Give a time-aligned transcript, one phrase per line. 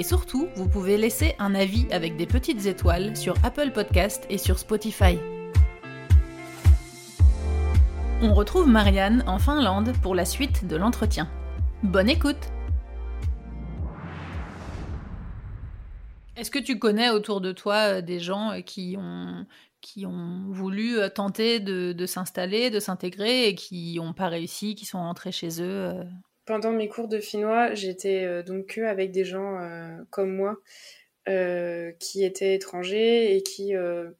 [0.00, 4.38] Et surtout, vous pouvez laisser un avis avec des petites étoiles sur Apple Podcast et
[4.38, 5.18] sur Spotify.
[8.22, 11.28] On retrouve Marianne en Finlande pour la suite de l'entretien.
[11.82, 12.50] Bonne écoute
[16.34, 19.44] Est-ce que tu connais autour de toi euh, des gens euh, qui ont,
[19.82, 24.74] qui ont voulu euh, tenter de, de s'installer, de s'intégrer et qui n'ont pas réussi,
[24.74, 25.92] qui sont rentrés chez eux
[26.50, 30.58] pendant mes cours de finnois, j'étais euh, donc avec des gens euh, comme moi
[31.28, 33.72] euh, qui étaient étrangers et qui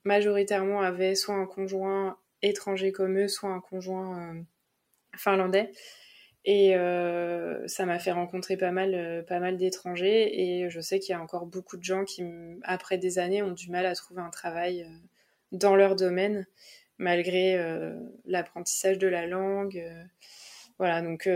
[0.04, 4.36] majoritairement avaient soit un conjoint étranger comme eux, soit un conjoint
[5.16, 5.72] finlandais.
[6.44, 6.74] Et
[7.66, 10.40] ça m'a fait rencontrer pas mal, pas mal d'étrangers.
[10.40, 12.22] Et je sais qu'il y a encore beaucoup de gens qui,
[12.62, 14.86] après des années, ont du mal à trouver un travail
[15.50, 16.46] dans leur domaine,
[16.96, 17.58] malgré
[18.24, 19.84] l'apprentissage de la langue.
[20.78, 21.28] voilà, donc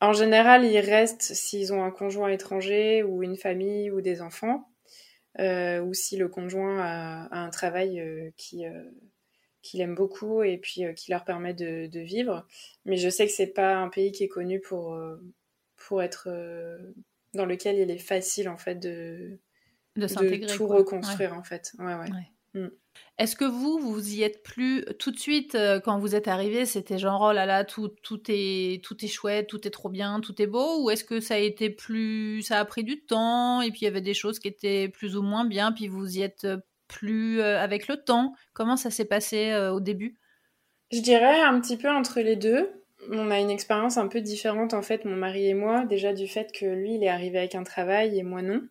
[0.00, 4.70] en général, ils restent s'ils ont un conjoint étranger ou une famille ou des enfants,
[5.40, 8.84] euh, ou si le conjoint a, un travail euh, qui euh,
[9.62, 12.46] qu'il aime beaucoup et puis qui leur permet de, vivre.
[12.84, 14.98] Mais je sais que c'est pas un pays qui est connu pour
[15.76, 16.28] pour être
[17.34, 19.38] dans lequel il est facile en fait de
[19.96, 21.72] de, tout reconstruire en fait.
[21.78, 22.08] Ouais, ouais.
[22.54, 22.68] Mm.
[23.18, 26.66] Est-ce que vous, vous y êtes plus tout de suite euh, quand vous êtes arrivé
[26.66, 30.20] C'était genre oh là là, tout, tout, est, tout est chouette, tout est trop bien,
[30.20, 32.42] tout est beau Ou est-ce que ça a été plus.
[32.42, 35.16] Ça a pris du temps et puis il y avait des choses qui étaient plus
[35.16, 36.46] ou moins bien, puis vous y êtes
[36.88, 38.34] plus euh, avec le temps?
[38.54, 40.16] Comment ça s'est passé euh, au début?
[40.90, 42.70] Je dirais un petit peu entre les deux.
[43.10, 46.26] On a une expérience un peu différente en fait, mon mari et moi, déjà du
[46.26, 48.62] fait que lui, il est arrivé avec un travail et moi non.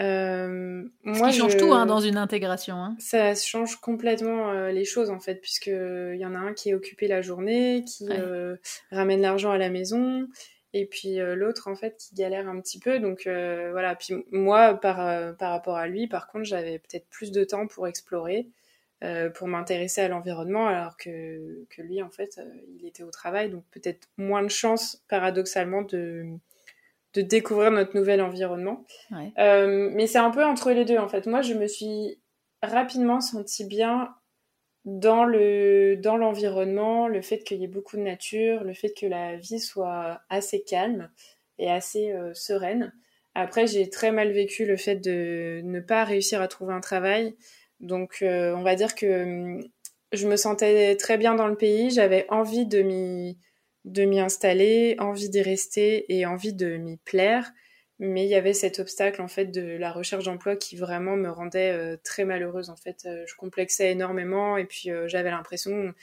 [0.00, 2.76] Euh, moi, qui change tout hein, dans une intégration.
[2.76, 2.96] Hein.
[2.98, 6.70] Ça change complètement euh, les choses en fait, puisque il y en a un qui
[6.70, 8.56] est occupé la journée, qui euh,
[8.90, 10.26] ramène l'argent à la maison,
[10.72, 12.98] et puis euh, l'autre en fait qui galère un petit peu.
[12.98, 13.94] Donc voilà.
[13.94, 17.86] Puis moi, par par rapport à lui, par contre, j'avais peut-être plus de temps pour
[17.86, 18.48] explorer,
[19.34, 22.40] pour m'intéresser à l'environnement, alors que que lui en fait,
[22.80, 26.24] il était au travail, donc peut-être moins de chance paradoxalement de
[27.14, 28.84] de découvrir notre nouvel environnement.
[29.38, 31.26] Euh, mais c'est un peu entre les deux en fait.
[31.26, 32.20] Moi, je me suis
[32.62, 34.14] rapidement sentie bien
[34.84, 39.06] dans le dans l'environnement, le fait qu'il y ait beaucoup de nature, le fait que
[39.06, 41.10] la vie soit assez calme
[41.58, 42.92] et assez euh, sereine.
[43.34, 47.34] Après, j'ai très mal vécu le fait de ne pas réussir à trouver un travail.
[47.80, 49.64] Donc, euh, on va dire que hum,
[50.12, 51.90] je me sentais très bien dans le pays.
[51.90, 53.38] J'avais envie de m'y
[53.84, 57.52] de m'y installer, envie d'y rester et envie de m'y plaire.
[58.00, 61.30] Mais il y avait cet obstacle en fait de la recherche d'emploi qui vraiment me
[61.30, 63.04] rendait euh, très malheureuse en fait.
[63.06, 65.94] Euh, je complexais énormément et puis euh, j'avais l'impression,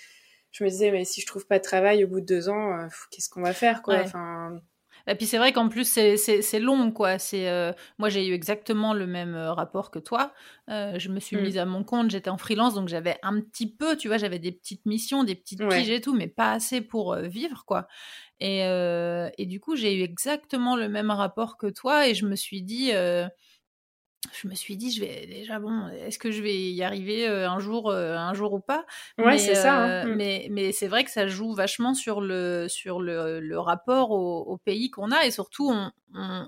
[0.52, 2.88] je me disais mais si je trouve pas de travail au bout de deux ans,
[3.12, 3.98] qu'est-ce qu'on va faire quoi?
[3.98, 4.62] Enfin,
[5.08, 7.20] et puis c'est vrai qu'en plus c'est long quoi.
[7.20, 10.34] C'est euh, moi j'ai eu exactement le même euh, rapport que toi.
[10.70, 11.42] Euh, je me suis mmh.
[11.42, 14.40] mise à mon compte, j'étais en freelance donc j'avais un petit peu, tu vois, j'avais
[14.40, 17.88] des petites missions, des petites piges et tout, mais pas assez pour vivre quoi.
[18.40, 22.36] Et, et du coup j'ai eu exactement le même rapport que toi et je me
[22.36, 22.92] suis dit
[24.32, 27.50] je me suis dit, je vais déjà bon, est-ce que je vais y arriver euh,
[27.50, 28.86] un jour, euh, un jour ou pas?
[29.18, 29.76] Ouais, c'est ça.
[29.76, 29.90] Hein.
[29.90, 30.16] Euh, mm.
[30.16, 34.58] Mais, mais c'est vrai que ça joue vachement sur le, sur le, le rapport au,
[34.64, 35.92] pays qu'on a et surtout, on,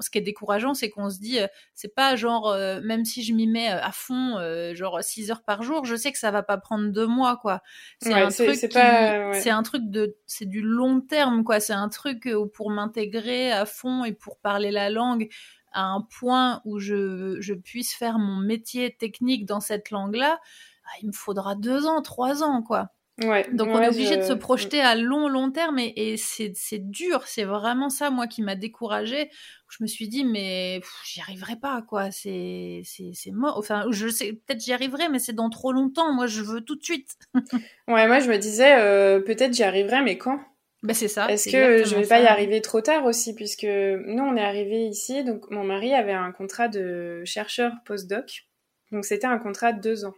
[0.02, 1.40] ce qui est décourageant, c'est qu'on se dit,
[1.74, 4.38] c'est pas genre, même si je m'y mets à fond,
[4.74, 7.62] genre 6 heures par jour, je sais que ça va pas prendre deux mois, quoi.
[8.00, 11.60] C'est un truc, c'est un truc de, c'est du long terme, quoi.
[11.60, 15.30] C'est un truc où pour m'intégrer à fond et pour parler la langue
[15.74, 20.40] à un point où je, je puisse faire mon métier technique dans cette langue-là,
[20.86, 22.90] ah, il me faudra deux ans, trois ans, quoi.
[23.22, 26.80] Ouais, Donc on est obligé de se projeter à long, long terme et, et c'est
[26.80, 27.28] dur.
[27.28, 29.30] C'est vraiment ça, moi, qui m'a découragée.
[29.70, 32.10] Je me suis dit, mais j'y arriverai pas, quoi.
[32.12, 32.84] C'est
[33.32, 33.58] mort.
[33.58, 36.12] Enfin, je sais, peut-être j'y arriverai, mais c'est dans trop longtemps.
[36.12, 37.18] Moi, je veux tout de suite.
[37.88, 40.40] ouais, moi, je me disais, euh, peut-être j'y arriverai, mais quand?
[40.84, 41.28] Bah, c'est ça.
[41.30, 44.86] Est-ce que je vais pas y arriver trop tard aussi, puisque nous, on est arrivé
[44.86, 48.46] ici, donc mon mari avait un contrat de chercheur postdoc,
[48.92, 50.14] donc c'était un contrat de deux ans.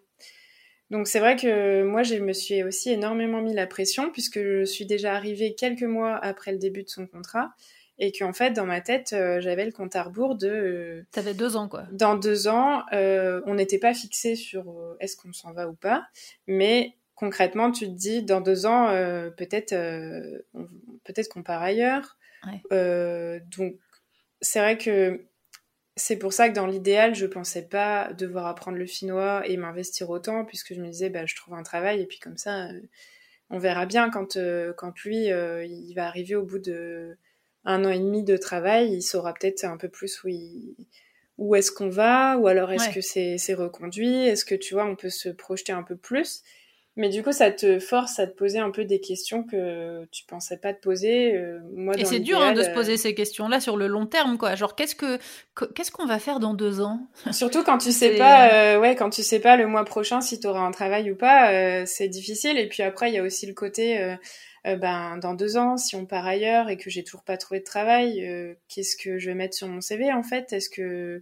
[0.90, 4.66] Donc c'est vrai que moi, je me suis aussi énormément mis la pression, puisque je
[4.66, 7.52] suis déjà arrivée quelques mois après le début de son contrat,
[7.98, 11.06] et qu'en fait dans ma tête j'avais le compte à rebours de.
[11.12, 11.86] T'avais deux ans quoi.
[11.92, 16.06] Dans deux ans, on n'était pas fixé sur est-ce qu'on s'en va ou pas,
[16.48, 18.88] mais concrètement tu te dis dans deux ans
[19.38, 19.74] peut-être
[21.04, 22.18] peut-être qu'on part ailleurs.
[22.72, 23.76] donc
[24.42, 25.26] c'est vrai que
[25.98, 30.10] c'est pour ça que dans l'idéal, je pensais pas devoir apprendre le finnois et m'investir
[30.10, 32.82] autant, puisque je me disais, bah, je trouve un travail, et puis comme ça, euh,
[33.50, 37.18] on verra bien quand, euh, quand lui, euh, il va arriver au bout de
[37.64, 40.30] un an et demi de travail, il saura peut-être un peu plus où,
[41.38, 44.96] où est-ce qu'on va, ou alors est-ce que c'est reconduit, est-ce que tu vois, on
[44.96, 46.44] peut se projeter un peu plus.
[46.98, 50.24] Mais du coup, ça te force à te poser un peu des questions que tu
[50.26, 51.36] pensais pas te poser.
[51.36, 54.06] Euh, moi, Et c'est dur hein, de se poser euh, ces questions-là sur le long
[54.06, 54.56] terme, quoi.
[54.56, 55.20] Genre, qu'est-ce que
[55.74, 57.02] qu'est-ce qu'on va faire dans deux ans?
[57.32, 60.40] Surtout quand tu sais pas, euh, ouais, quand tu sais pas le mois prochain si
[60.40, 62.58] tu auras un travail ou pas, c'est difficile.
[62.58, 64.16] Et puis après, il y a aussi le côté,
[64.64, 67.66] ben, dans deux ans, si on part ailleurs et que j'ai toujours pas trouvé de
[67.66, 70.54] travail, qu'est-ce que je vais mettre sur mon CV en fait?
[70.54, 71.22] Est-ce que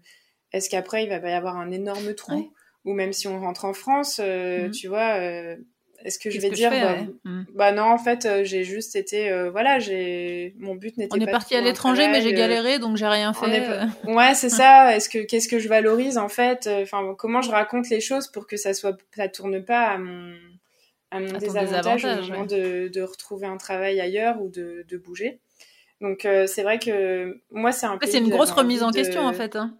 [0.51, 2.53] est-ce qu'après il va y avoir un énorme trou?
[2.85, 4.71] Ou même si on rentre en France, euh, mhm.
[4.71, 5.55] tu vois, euh,
[6.03, 7.45] est-ce que je vais dire, bah, mhm.
[7.53, 11.23] bah, non, en fait, euh, j'ai juste été, voilà, j'ai, mon but n'était pas.
[11.23, 13.87] On est parti à l'étranger, mais j'ai galéré, donc j'ai rien fait.
[14.05, 14.95] Ouais, c'est ça.
[14.95, 18.47] Est-ce que, qu'est-ce que je valorise en fait Enfin, comment je raconte les choses pour
[18.47, 20.33] que ça soit, ça tourne pas à mon,
[21.11, 25.39] à mon désavantage au moment de, de, retrouver un travail ailleurs ou de, de bouger.
[26.01, 28.07] Donc c'est vrai que moi c'est un peu.
[28.07, 29.55] C'est une grosse remise en question en fait.
[29.55, 29.77] Hein.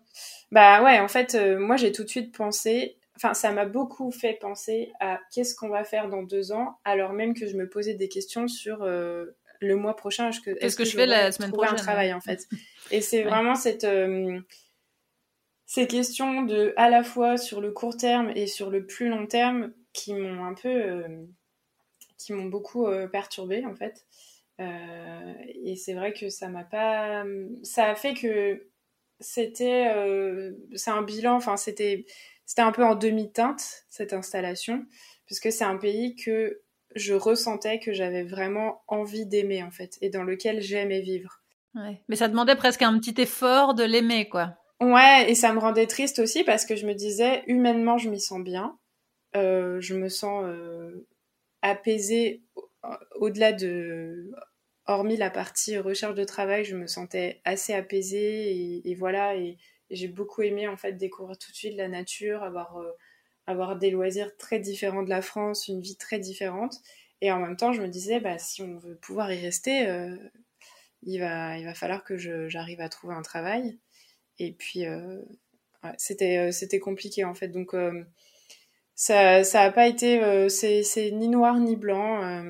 [0.54, 4.12] Bah ouais, en fait, euh, moi j'ai tout de suite pensé, enfin ça m'a beaucoup
[4.12, 7.68] fait penser à qu'est-ce qu'on va faire dans deux ans, alors même que je me
[7.68, 10.30] posais des questions sur euh, le mois prochain.
[10.30, 12.48] Est-ce que, est que, je, fais la semaine prochaine un travail en fait
[12.92, 14.40] Et c'est vraiment cette euh,
[15.66, 19.26] ces questions de à la fois sur le court terme et sur le plus long
[19.26, 21.04] terme qui m'ont un peu
[22.20, 24.06] qui m'ont beaucoup perturbée en fait.
[24.60, 27.26] et c'est vrai que ça m'a pas
[27.64, 28.68] ça a fait que
[29.20, 32.06] c'était euh, c'est un bilan enfin c'était
[32.46, 34.86] c'était un peu en demi-teinte cette installation
[35.26, 36.62] puisque c'est un pays que
[36.96, 41.40] je ressentais que j'avais vraiment envie d'aimer en fait et dans lequel j'aimais vivre.
[42.08, 44.58] Mais ça demandait presque un petit effort de l'aimer quoi.
[44.80, 48.20] Ouais, et ça me rendait triste aussi parce que je me disais humainement je m'y
[48.20, 48.78] sens bien,
[49.36, 51.08] euh, je me sens euh,
[51.64, 52.44] apaisée
[53.16, 54.32] au-delà de
[54.86, 59.36] hormis la partie recherche de travail, je me sentais assez apaisée et, voilà.
[59.36, 59.58] Et,
[59.90, 62.92] j'ai beaucoup aimé en fait découvrir tout de suite la nature, avoir, euh,
[63.46, 66.78] avoir des loisirs très différents de la France, une vie très différente.
[67.22, 70.16] Et en même temps, je me disais, bah, si on veut pouvoir y rester, euh,
[71.04, 73.78] il, va, il va falloir que j'arrive à trouver un travail.
[74.40, 75.22] Et puis, euh,
[75.98, 77.50] c'était, compliqué en fait.
[77.50, 77.76] Donc,
[78.96, 82.44] ça n'a pas été, c'est ni noir ni blanc.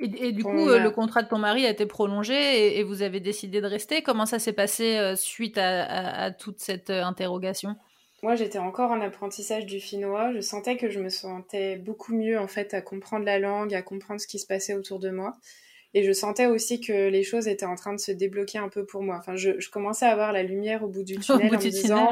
[0.00, 3.18] Et, du coup, euh, le contrat de ton mari a été prolongé et, vous avez
[3.18, 4.02] décidé de rester.
[4.02, 7.74] Comment ça s'est passé euh, suite à, toute cette euh, interrogation?
[8.22, 10.32] Moi, j'étais encore en apprentissage du finnois.
[10.32, 13.82] Je sentais que je me sentais beaucoup mieux en fait à comprendre la langue, à
[13.82, 15.32] comprendre ce qui se passait autour de moi.
[15.94, 18.84] Et je sentais aussi que les choses étaient en train de se débloquer un peu
[18.84, 19.16] pour moi.
[19.18, 22.10] Enfin, je, commençais à avoir la lumière au bout du tunnel en me disant,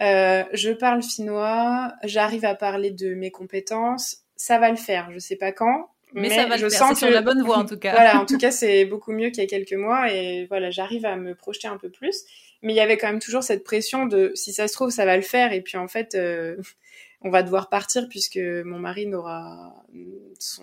[0.00, 5.10] je parle finnois, j'arrive à parler de mes compétences, ça va le faire.
[5.12, 7.66] Je sais pas quand, mais, ça va je sens que sur la bonne voie en
[7.66, 7.92] tout cas.
[7.92, 11.06] voilà, en tout cas, c'est beaucoup mieux qu'il y a quelques mois et voilà, j'arrive
[11.06, 12.24] à me projeter un peu plus.
[12.62, 15.06] Mais il y avait quand même toujours cette pression de si ça se trouve, ça
[15.06, 16.56] va le faire et puis en fait, euh,
[17.22, 19.74] on va devoir partir puisque mon mari n'aura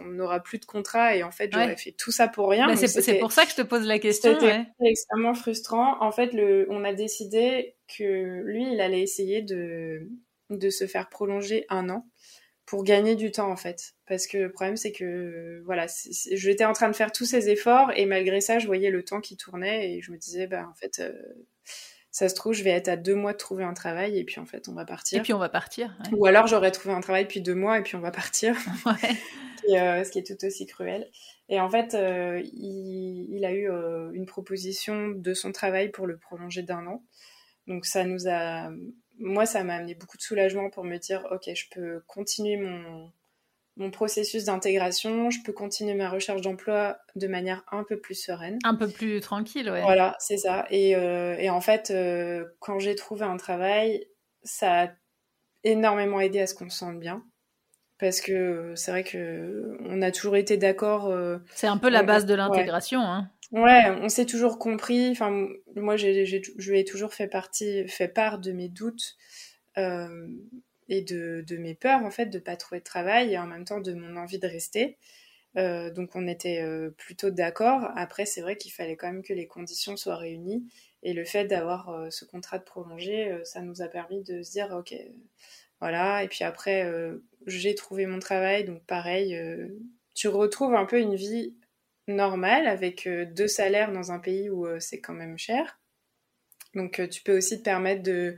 [0.05, 2.67] n'aura plus de contrat et en fait, j'aurais fait tout ça pour rien.
[2.67, 4.33] Bah, c'est pour ça que je te pose la question.
[4.39, 6.01] C'était extrêmement frustrant.
[6.01, 10.07] En fait, le, on a décidé que lui, il allait essayer de
[10.49, 12.05] de se faire prolonger un an
[12.67, 13.95] pour gagner du temps en fait.
[14.05, 15.87] Parce que le problème c'est que voilà,
[16.31, 19.21] j'étais en train de faire tous ces efforts et malgré ça, je voyais le temps
[19.21, 21.13] qui tournait et je me disais bah en fait euh,
[22.11, 24.39] ça se trouve je vais être à deux mois de trouver un travail et puis
[24.39, 25.17] en fait on va partir.
[25.17, 25.97] Et puis on va partir.
[26.11, 28.55] Ou alors j'aurais trouvé un travail depuis deux mois et puis on va partir.
[28.85, 29.17] Ouais.
[29.69, 31.09] et, euh, ce qui est tout aussi cruel.
[31.49, 33.69] Et en fait, euh, il, il, a eu
[34.13, 37.01] une proposition de son travail pour le prolonger d'un an.
[37.67, 38.69] Donc ça nous a
[39.19, 43.11] moi, ça m'a amené beaucoup de soulagement pour me dire, ok, je peux continuer mon,
[43.77, 48.57] mon processus d'intégration, je peux continuer ma recherche d'emploi de manière un peu plus sereine.
[48.63, 49.81] Un peu plus tranquille, ouais.
[49.81, 50.65] Voilà, c'est ça.
[50.69, 54.07] Et, euh, et, en fait, euh, quand j'ai trouvé un travail,
[54.43, 54.87] ça a
[55.63, 57.23] énormément aidé à ce qu'on se sente bien.
[57.99, 61.07] Parce que c'est vrai que on a toujours été d'accord.
[61.07, 63.31] Euh, c'est un peu la base de l'intégration, hein.
[63.51, 65.09] Ouais, on s'est toujours compris.
[65.11, 69.15] Enfin, moi, j'ai, je lui ai toujours fait partie, fait part de mes doutes
[69.77, 70.27] euh,
[70.89, 73.79] et de, mes peurs, en fait, de pas trouver de travail et en même temps
[73.79, 74.97] de mon envie de rester.
[75.55, 76.63] donc on était
[76.97, 77.89] plutôt d'accord.
[77.95, 80.67] Après, c'est vrai qu'il fallait quand même que les conditions soient réunies.
[81.03, 84.71] Et le fait d'avoir ce contrat de prolongé, ça nous a permis de se dire,
[84.77, 84.93] ok,
[85.79, 86.23] voilà.
[86.23, 86.91] Et puis après,
[87.45, 89.39] j'ai trouvé mon travail, donc pareil,
[90.15, 91.53] tu retrouves un peu une vie
[92.07, 95.79] normale avec deux salaires dans un pays où c'est quand même cher.
[96.75, 98.35] Donc tu peux aussi te permettre de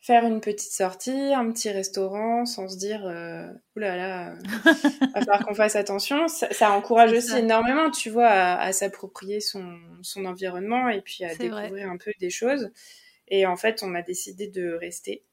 [0.00, 4.34] faire une petite sortie, un petit restaurant, sans se dire euh, oulala,
[5.14, 6.26] va falloir qu'on fasse attention.
[6.28, 11.90] Ça, encourage aussi énormément, tu vois, à, s'approprier son, son, environnement et puis à découvrir
[11.90, 12.70] un peu des choses.
[13.28, 15.24] Et en fait, on a décidé de rester.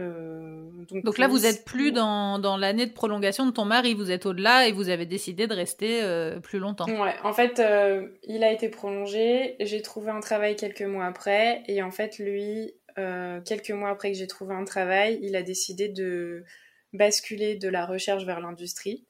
[0.00, 0.70] Euh,
[1.04, 4.24] donc, là, vous êtes plus dans, dans l'année de prolongation de ton mari, vous êtes
[4.26, 6.86] au-delà et vous avez décidé de rester euh, plus longtemps.
[6.86, 11.62] Ouais, en fait, euh, il a été prolongé, j'ai trouvé un travail quelques mois après.
[11.68, 15.42] Et en fait, lui, euh, quelques mois après que j'ai trouvé un travail, il a
[15.42, 16.44] décidé de
[16.92, 19.06] basculer de la recherche vers l'industrie,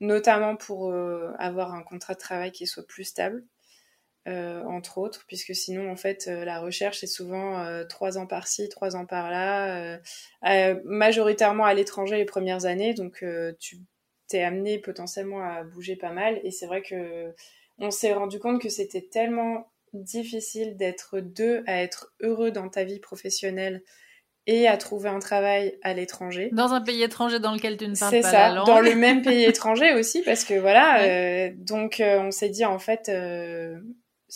[0.00, 3.44] notamment pour euh, avoir un contrat de travail qui soit plus stable,
[4.26, 8.96] euh, entre autres, puisque sinon, en fait, la recherche, c'est souvent trois ans par-ci, trois
[8.96, 9.98] ans par-là,
[10.84, 13.24] majoritairement à l'étranger les premières années, donc
[13.58, 13.78] tu
[14.28, 17.32] t'es amené potentiellement à bouger pas mal, et c'est vrai que
[17.78, 22.84] on s'est rendu compte que c'était tellement difficile d'être deux à être heureux dans ta
[22.84, 23.82] vie professionnelle
[24.46, 26.50] et à trouver un travail à l'étranger.
[26.52, 28.66] Dans un pays étranger dans lequel tu ne parles pas la langue.
[28.66, 31.02] Dans le même pays étranger aussi, parce que voilà.
[31.02, 33.76] Euh, donc euh, on s'est dit en fait, euh,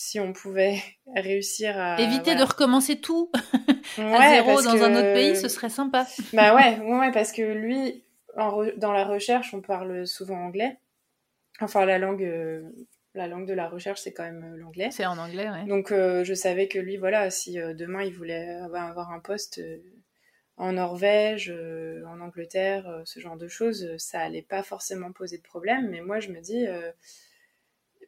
[0.00, 0.83] si on pouvait
[1.14, 3.30] réussir à éviter de recommencer tout
[3.99, 6.07] à zéro dans un autre pays, ce serait sympa.
[6.33, 8.02] bah ouais, ouais, parce que lui,
[8.37, 10.78] dans la recherche, on parle souvent anglais.
[11.61, 12.25] Enfin, la langue
[13.14, 14.88] la langue de la recherche, c'est quand même euh, l'anglais.
[14.90, 15.69] C'est en anglais, oui.
[15.69, 19.61] Donc, euh, je savais que lui, voilà, si euh, demain il voulait avoir un poste
[20.57, 21.52] en Norvège,
[22.07, 25.88] en Angleterre, ce genre de choses, ça allait pas forcément poser de problème.
[25.90, 26.66] Mais moi, je me dis,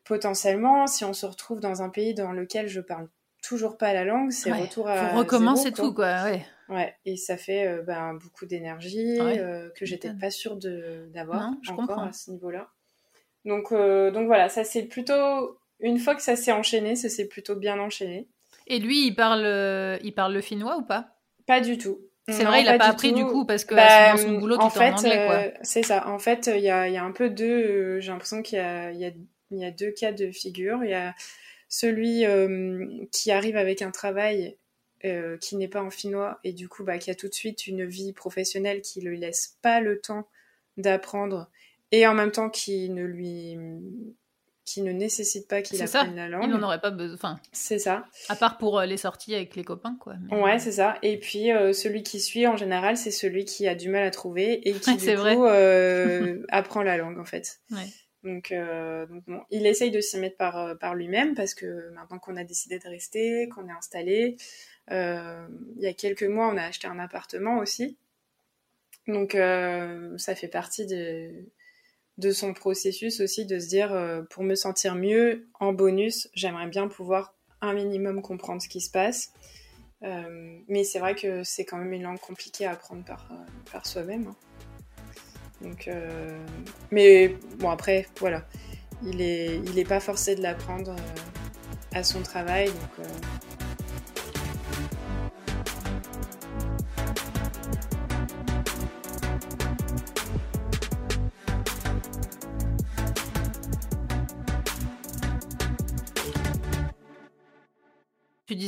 [0.04, 3.08] potentiellement, si on se retrouve dans un pays dans lequel je parle
[3.42, 5.10] toujours pas la langue, c'est retour à.
[5.10, 6.44] Faut recommencer tout, quoi, ouais.
[6.68, 9.18] Ouais, et ça fait ben, beaucoup d'énergie
[9.76, 12.68] que j'étais pas sûre d'avoir encore à ce niveau-là.
[13.44, 17.26] Donc, euh, donc voilà, ça c'est plutôt une fois que ça s'est enchaîné, ça s'est
[17.26, 18.28] plutôt bien enchaîné.
[18.66, 21.16] Et lui, il parle, euh, il parle le finnois ou pas?
[21.46, 21.98] Pas du tout.
[22.28, 24.70] C'est vrai, il a pas appris du coup parce que bah, dans son boulot en,
[24.70, 25.28] fait, en anglais.
[25.28, 26.06] Euh, c'est ça.
[26.06, 27.98] En fait, il y a, y a, un peu deux.
[27.98, 29.10] J'ai l'impression qu'il y a, y, a,
[29.58, 30.84] y a deux cas de figure.
[30.84, 31.14] Il y a
[31.68, 32.24] celui
[33.10, 34.56] qui arrive avec un travail
[35.40, 37.84] qui n'est pas en finnois et du coup bah, qui a tout de suite une
[37.84, 40.28] vie professionnelle qui ne lui laisse pas le temps
[40.76, 41.50] d'apprendre
[41.90, 43.58] et en même temps qui ne lui
[44.64, 46.44] qui ne nécessite pas qu'il apprenne la langue.
[46.44, 47.38] Il n'en aurait pas besoin.
[47.52, 48.06] c'est ça.
[48.28, 50.14] À part pour euh, les sorties avec les copains, quoi.
[50.30, 50.96] Ouais, c'est ça.
[51.02, 54.10] Et puis euh, celui qui suit en général, c'est celui qui a du mal à
[54.10, 57.60] trouver et qui du coup euh, apprend la langue en fait.
[57.70, 57.86] Ouais.
[58.24, 58.54] Donc,
[59.26, 62.78] bon, il essaye de s'y mettre par, par lui-même parce que maintenant qu'on a décidé
[62.78, 64.36] de rester, qu'on est installé,
[64.90, 67.96] il y a quelques mois, on a acheté un appartement aussi.
[69.08, 74.94] Donc ça fait partie de son processus aussi de se dire euh, pour me sentir
[74.94, 79.32] mieux en bonus j'aimerais bien pouvoir un minimum comprendre ce qui se passe
[80.02, 83.70] euh, mais c'est vrai que c'est quand même une langue compliquée à apprendre par, euh,
[83.70, 84.36] par soi-même hein.
[85.62, 85.88] Donc
[86.90, 88.44] mais bon après voilà.
[89.04, 90.94] Il est il est pas forcé de l'apprendre
[91.92, 93.06] à son travail donc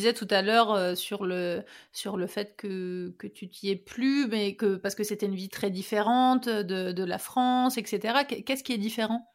[0.04, 3.76] disais tout à l'heure euh, sur, le, sur le fait que, que tu t'y es
[3.76, 8.24] plus, mais que parce que c'était une vie très différente de, de la France, etc.
[8.26, 9.26] Qu'est-ce qui est différent?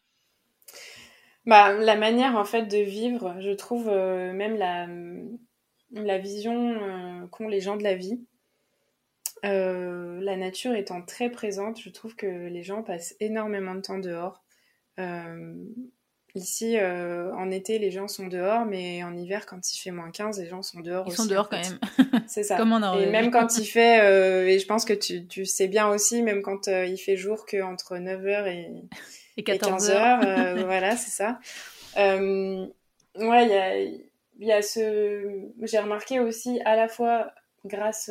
[1.45, 4.88] Bah, La manière en fait de vivre, je trouve euh, même la,
[5.91, 8.25] la vision euh, qu'ont les gens de la vie.
[9.43, 14.43] la nature étant très présente, je trouve que les gens passent énormément de temps dehors.
[16.36, 20.12] Ici, euh, en été, les gens sont dehors, mais en hiver, quand il fait moins
[20.12, 21.17] 15, les gens sont dehors Ils aussi.
[21.24, 21.79] sont dehors quand même.
[22.27, 22.55] C'est ça.
[22.55, 25.67] Comme en Et même quand il fait, euh, et je pense que tu, tu, sais
[25.67, 28.69] bien aussi, même quand euh, il fait jour qu'entre 9h et,
[29.38, 30.19] et 14h.
[30.21, 31.39] 15h, voilà, c'est ça.
[31.98, 33.83] ouais, il y a,
[34.39, 35.50] y a ce...
[35.63, 37.33] J'ai remarqué aussi, à la fois
[37.65, 38.09] grâce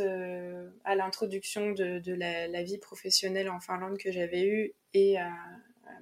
[0.85, 5.29] à l'introduction de, de la, la, vie professionnelle en Finlande que j'avais eue et à,
[5.29, 6.01] à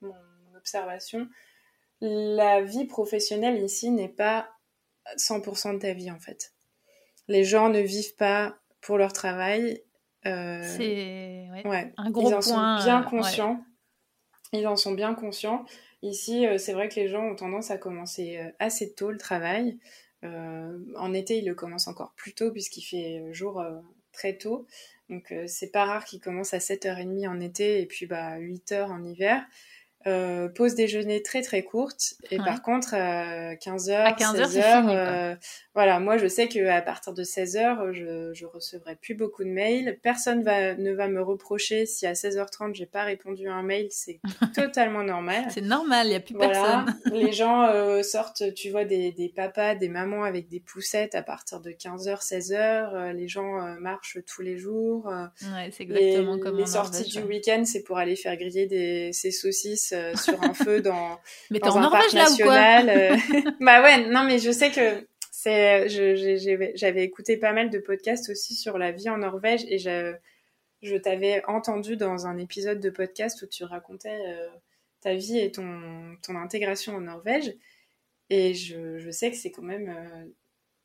[0.00, 0.14] mon
[0.56, 1.28] observation,
[2.00, 4.48] la vie professionnelle ici n'est pas
[5.16, 6.52] 100% de ta vie en fait.
[7.26, 9.82] Les gens ne vivent pas pour leur travail.
[10.26, 11.92] Euh, c'est ouais.
[11.96, 13.64] un gros Ils en point, sont bien conscients.
[14.52, 15.64] ils en sont bien conscients.
[16.02, 19.78] Ici, c'est vrai que les gens ont tendance à commencer assez tôt le travail.
[20.22, 23.64] en été, ils le commencent encore plus tôt puisqu'il fait jour
[24.12, 24.66] très tôt.
[25.08, 29.02] Donc c'est pas rare qu'ils commencent à 7h30 en été et puis bah 8h en
[29.02, 29.44] hiver.
[30.08, 32.14] Euh, pause déjeuner très très courte.
[32.30, 35.36] Et par contre euh, 15h, à 15h 16h euh,
[35.74, 36.00] voilà.
[36.00, 39.98] Moi je sais que à partir de 16h je, je recevrai plus beaucoup de mails.
[40.02, 43.88] Personne va ne va me reprocher si à 16h30 j'ai pas répondu à un mail.
[43.90, 44.20] C'est
[44.54, 45.44] totalement normal.
[45.50, 46.52] C'est normal il y a plus voilà.
[46.52, 46.94] personne.
[47.12, 51.22] Les gens euh, sortent tu vois des, des papas des mamans avec des poussettes à
[51.22, 55.06] partir de 15h 16h les gens marchent tous les jours.
[55.06, 59.12] Ouais, c'est exactement les, comme les sorties du week-end c'est pour aller faire griller des
[59.12, 61.18] ces saucisses euh, sur un feu dans,
[61.50, 62.88] mais dans un en parc national.
[62.88, 63.16] Euh.
[63.60, 65.88] bah ouais, non mais je sais que c'est,
[66.74, 70.14] j'avais écouté pas mal de podcasts aussi sur la vie en Norvège et je,
[70.82, 74.48] je t'avais entendu dans un épisode de podcast où tu racontais euh,
[75.00, 77.54] ta vie et ton, ton intégration en Norvège
[78.30, 79.94] et je, je sais que c'est quand même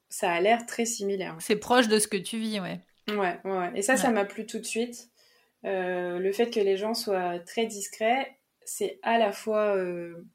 [0.10, 1.36] ça a l'air très similaire.
[1.40, 2.80] C'est proche de ce que tu vis, ouais.
[3.10, 3.72] Ouais, ouais.
[3.76, 5.10] Et ça, ça m'a plu tout de suite.
[5.64, 10.26] le fait que les gens soient très discrets c'est à la fois euh,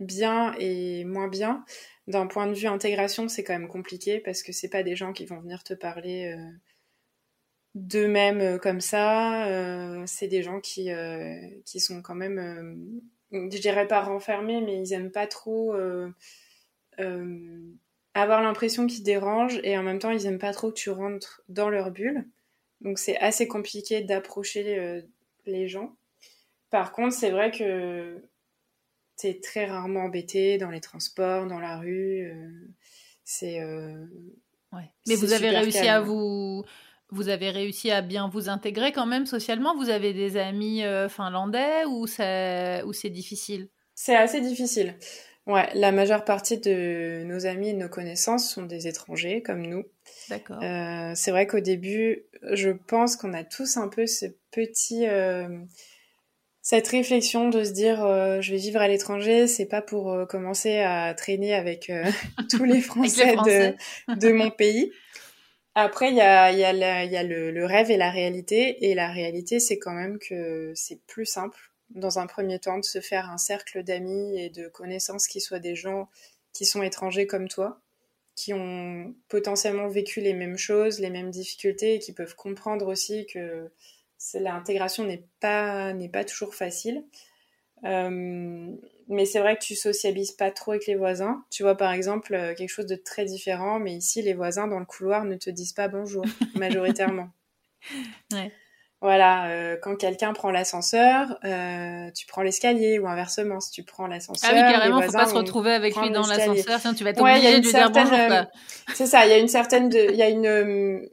[0.00, 1.64] bien et moins bien.
[2.06, 5.12] D'un point de vue intégration, c'est quand même compliqué parce que c'est pas des gens
[5.12, 6.52] qui vont venir te parler euh,
[7.74, 9.46] d'eux-mêmes euh, comme ça.
[10.06, 10.90] c'est des gens qui,
[11.64, 13.00] qui sont quand même,
[13.32, 15.74] je dirais pas renfermés, mais ils aiment pas trop
[18.14, 21.42] avoir l'impression qu'ils dérangent et en même temps ils aiment pas trop que tu rentres
[21.48, 22.28] dans leur bulle.
[22.80, 25.04] Donc c'est assez compliqué d'approcher
[25.46, 25.96] les gens.
[26.72, 28.24] Par contre, c'est vrai que
[29.14, 32.22] c'est très rarement embêté dans les transports, dans la rue.
[32.22, 32.48] Euh,
[33.24, 33.60] c'est.
[33.60, 34.06] Euh,
[34.72, 34.90] ouais.
[35.06, 36.64] Mais vous avez réussi à vous.
[37.10, 41.10] Vous avez réussi à bien vous intégrer quand même socialement Vous avez des amis euh,
[41.10, 43.68] finlandais ou c'est, ou c'est difficile?
[43.94, 44.94] C'est assez difficile.
[45.46, 49.60] Ouais, la majeure partie de nos amis et de nos connaissances sont des étrangers comme
[49.60, 49.84] nous.
[50.30, 50.62] D'accord.
[51.14, 55.04] c'est vrai qu'au début, je pense qu'on a tous un peu ce petit
[56.62, 60.26] cette réflexion de se dire euh, je vais vivre à l'étranger, c'est pas pour euh,
[60.26, 62.04] commencer à traîner avec euh,
[62.50, 63.74] tous les Français, De,
[64.14, 64.92] de, mon pays.
[65.74, 68.88] Après, il y a, y a, y a le, le, rêve et la réalité.
[68.88, 71.58] Et la réalité, c'est quand même que c'est plus simple,
[71.90, 75.58] dans un premier temps, de se faire un cercle d'amis et de connaissances qui soient
[75.58, 76.08] des gens
[76.52, 77.80] qui sont étrangers comme toi,
[78.36, 83.26] qui ont potentiellement vécu les mêmes choses, les mêmes difficultés et qui peuvent comprendre aussi
[83.26, 83.70] que
[84.34, 87.04] l'intégration n'est pas, n'est pas toujours facile.
[87.84, 88.70] Euh,
[89.08, 91.44] mais c'est vrai que tu sociabilises pas trop avec les voisins.
[91.50, 94.78] Tu vois, par exemple, euh, quelque chose de très différent, mais ici, les voisins dans
[94.78, 97.28] le couloir ne te disent pas bonjour, majoritairement.
[98.32, 98.52] ouais.
[99.00, 101.36] Voilà, euh, quand quelqu'un prend l'ascenseur,
[102.14, 104.48] tu prends l'escalier ou inversement, si tu prends l'ascenseur.
[104.52, 107.34] Ah oui, carrément, faut pas se retrouver avec lui dans l'ascenseur, sinon tu vas t'oublier
[107.34, 108.46] ouais, de lui dire bonjour.
[108.94, 111.08] C'est ça, il y a une certaine, il y a une,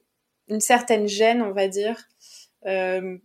[0.50, 1.98] une certaine gêne, on va dire,
[2.66, 3.18] euh,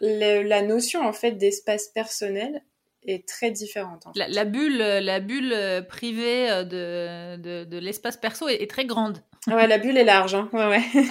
[0.00, 2.62] la notion en fait d'espace personnel
[3.04, 4.06] est très différente.
[4.14, 9.18] la, bulle, la bulle euh, privée euh, de, de, de l'espace perso est, très grande.
[9.48, 10.48] Ouais, la bulle est large, hein.
[10.52, 10.82] ouais, ouais.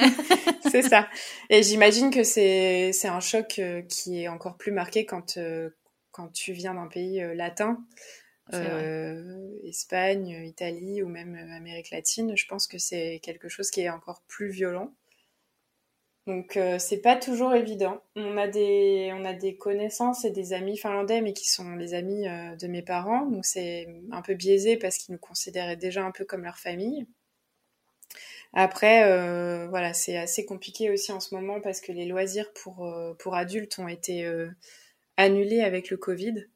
[0.71, 1.09] c'est ça.
[1.49, 5.37] Et j'imagine que c'est, c'est un choc qui est encore plus marqué quand,
[6.11, 7.77] quand tu viens d'un pays latin,
[9.65, 12.37] Espagne, Italie ou même Amérique latine.
[12.37, 14.93] Je pense que c'est quelque chose qui est encore plus violent.
[16.27, 18.01] Donc euh, c'est pas toujours évident.
[18.15, 21.95] On a des on a des connaissances et des amis finlandais mais qui sont les
[21.95, 26.03] amis euh, de mes parents, donc c'est un peu biaisé parce qu'ils nous considéraient déjà
[26.03, 27.07] un peu comme leur famille.
[28.53, 32.93] Après euh, voilà, c'est assez compliqué aussi en ce moment parce que les loisirs pour
[33.19, 34.29] pour adultes ont été
[35.17, 36.47] annulés avec le Covid.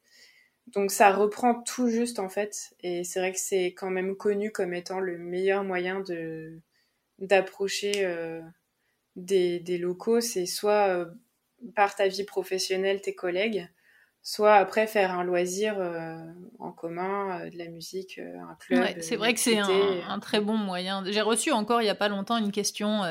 [0.68, 4.52] Donc ça reprend tout juste en fait et c'est vrai que c'est quand même connu
[4.52, 6.60] comme étant le meilleur moyen de
[7.18, 8.06] d'approcher
[9.16, 11.06] des, locaux, c'est soit euh,
[11.74, 13.68] par ta vie professionnelle, tes collègues,
[14.22, 16.18] soit après faire un loisir euh,
[16.58, 19.00] en commun, euh, de la musique, un club.
[19.00, 19.68] c'est vrai que c'est un,
[20.08, 21.02] un, très bon moyen.
[21.06, 23.02] J'ai reçu encore il n'y a pas longtemps une question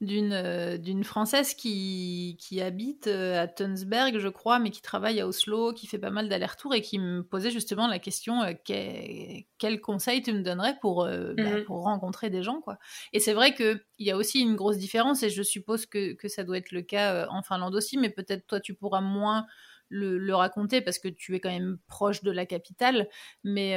[0.00, 5.20] d'une euh, d'une française qui, qui habite euh, à Tunsberg, je crois, mais qui travaille
[5.20, 8.52] à Oslo, qui fait pas mal d'allers-retours et qui me posait justement la question euh,
[8.64, 11.64] quel, conseil tu me donnerais pour, bah, mhm.
[11.64, 12.78] pour rencontrer des gens quoi.
[13.12, 16.28] Et c'est vrai qu'il y a aussi une grosse différence et je suppose que, que
[16.28, 19.46] ça doit être le cas en Finlande aussi, mais peut-être toi tu pourras moins
[19.90, 23.08] le, le, raconter parce que tu es quand même proche de la capitale.
[23.44, 23.74] Mais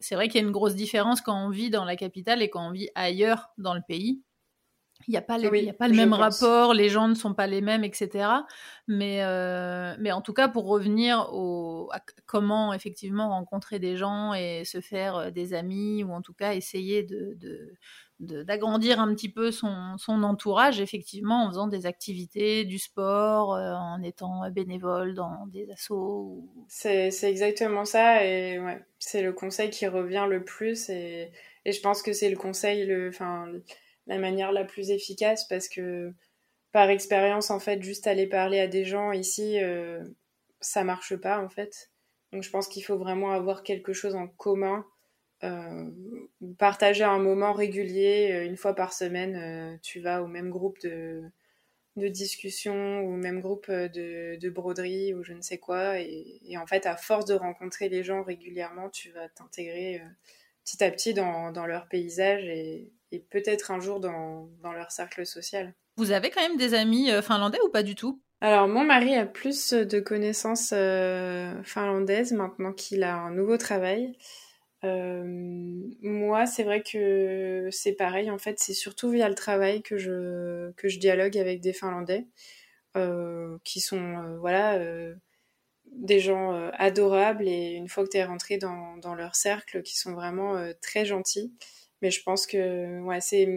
[0.00, 2.50] c'est vrai qu'il y a une grosse différence quand on vit dans la capitale et
[2.50, 4.22] quand on vit ailleurs dans le pays.
[5.06, 7.60] Il n'y a pas, a pas le même rapport, les gens ne sont pas les
[7.60, 8.28] mêmes, etc.
[8.88, 14.34] Mais, euh, mais en tout cas, pour revenir au, à comment effectivement rencontrer des gens
[14.34, 17.38] et se faire euh, des amis, ou en tout cas essayer de,
[18.18, 23.74] d'agrandir un petit peu son, son, entourage, effectivement, en faisant des activités, du sport, euh,
[23.74, 26.44] en étant bénévole dans des assos.
[26.66, 31.30] C'est, c'est exactement ça, et ouais, c'est le conseil qui revient le plus, et,
[31.64, 33.46] et je pense que c'est le conseil, le, enfin,
[34.08, 36.12] la manière la plus efficace parce que
[36.72, 40.04] par expérience, en fait, juste aller parler à des gens ici, euh,
[40.60, 41.90] ça marche pas, en fait.
[42.32, 44.84] Donc je pense qu'il faut vraiment avoir quelque chose en commun,
[45.44, 45.90] euh,
[46.58, 51.22] partager un moment régulier, euh, une fois par semaine, tu vas au même groupe de,
[51.96, 56.00] de discussion au même groupe de, de, broderie ou je ne sais quoi.
[56.00, 60.02] Et, et, en fait, à force de rencontrer les gens régulièrement, tu vas t'intégrer
[60.64, 64.90] petit à petit dans, dans leur paysage et, et peut-être un jour dans, dans, leur
[64.90, 65.74] cercle social.
[65.96, 68.20] Vous avez quand même des amis euh, finlandais ou pas du tout?
[68.40, 74.12] Alors mon mari a plus de connaissances euh, finlandaises maintenant qu'il a un nouveau travail.
[74.84, 75.24] Euh,
[76.02, 78.30] moi, c'est vrai que c'est pareil.
[78.30, 82.28] En fait, c'est surtout via le travail que je que je dialogue avec des Finlandais
[82.96, 84.78] euh, qui sont voilà
[85.86, 89.96] des gens adorables et une fois que tu es rentré dans, dans, leur cercle, qui
[89.98, 91.52] sont vraiment très gentils.
[92.02, 93.48] Mais je pense que ouais, c'est,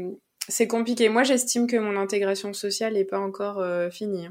[0.47, 1.09] c'est compliqué.
[1.09, 4.27] Moi, j'estime que mon intégration sociale n'est pas encore euh, finie.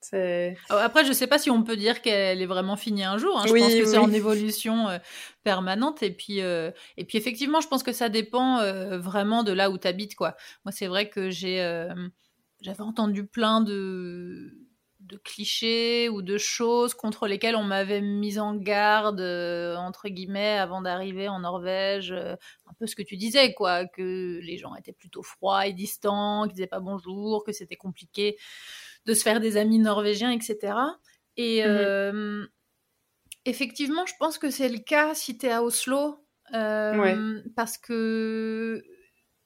[0.00, 0.56] C'est...
[0.68, 3.38] Après, je ne sais pas si on peut dire qu'elle est vraiment finie un jour.
[3.38, 3.44] Hein.
[3.46, 4.98] Je pense que c'est en évolution euh,
[5.42, 6.02] permanente.
[6.02, 8.60] Et puis, euh, et puis, effectivement, je pense que ça dépend
[8.98, 10.14] vraiment de là où tu habites.
[10.14, 10.36] Quoi.
[10.64, 11.56] Moi, c'est vrai que j'ai,
[12.60, 14.65] j'avais entendu plein de
[15.06, 20.58] de clichés ou de choses contre lesquelles on m'avait mis en garde, euh, entre guillemets,
[20.58, 22.12] avant d'arriver en Norvège.
[22.12, 22.34] Euh,
[22.66, 26.44] un peu ce que tu disais, quoi, que les gens étaient plutôt froids et distants,
[26.44, 28.36] qu'ils disaient pas bonjour, que c'était compliqué
[29.06, 30.74] de se faire des amis norvégiens, etc.
[31.36, 31.68] Et mhm.
[31.68, 32.46] euh,
[33.44, 36.18] effectivement, je pense que c'est le cas si tu es à Oslo.
[36.52, 38.82] Parce que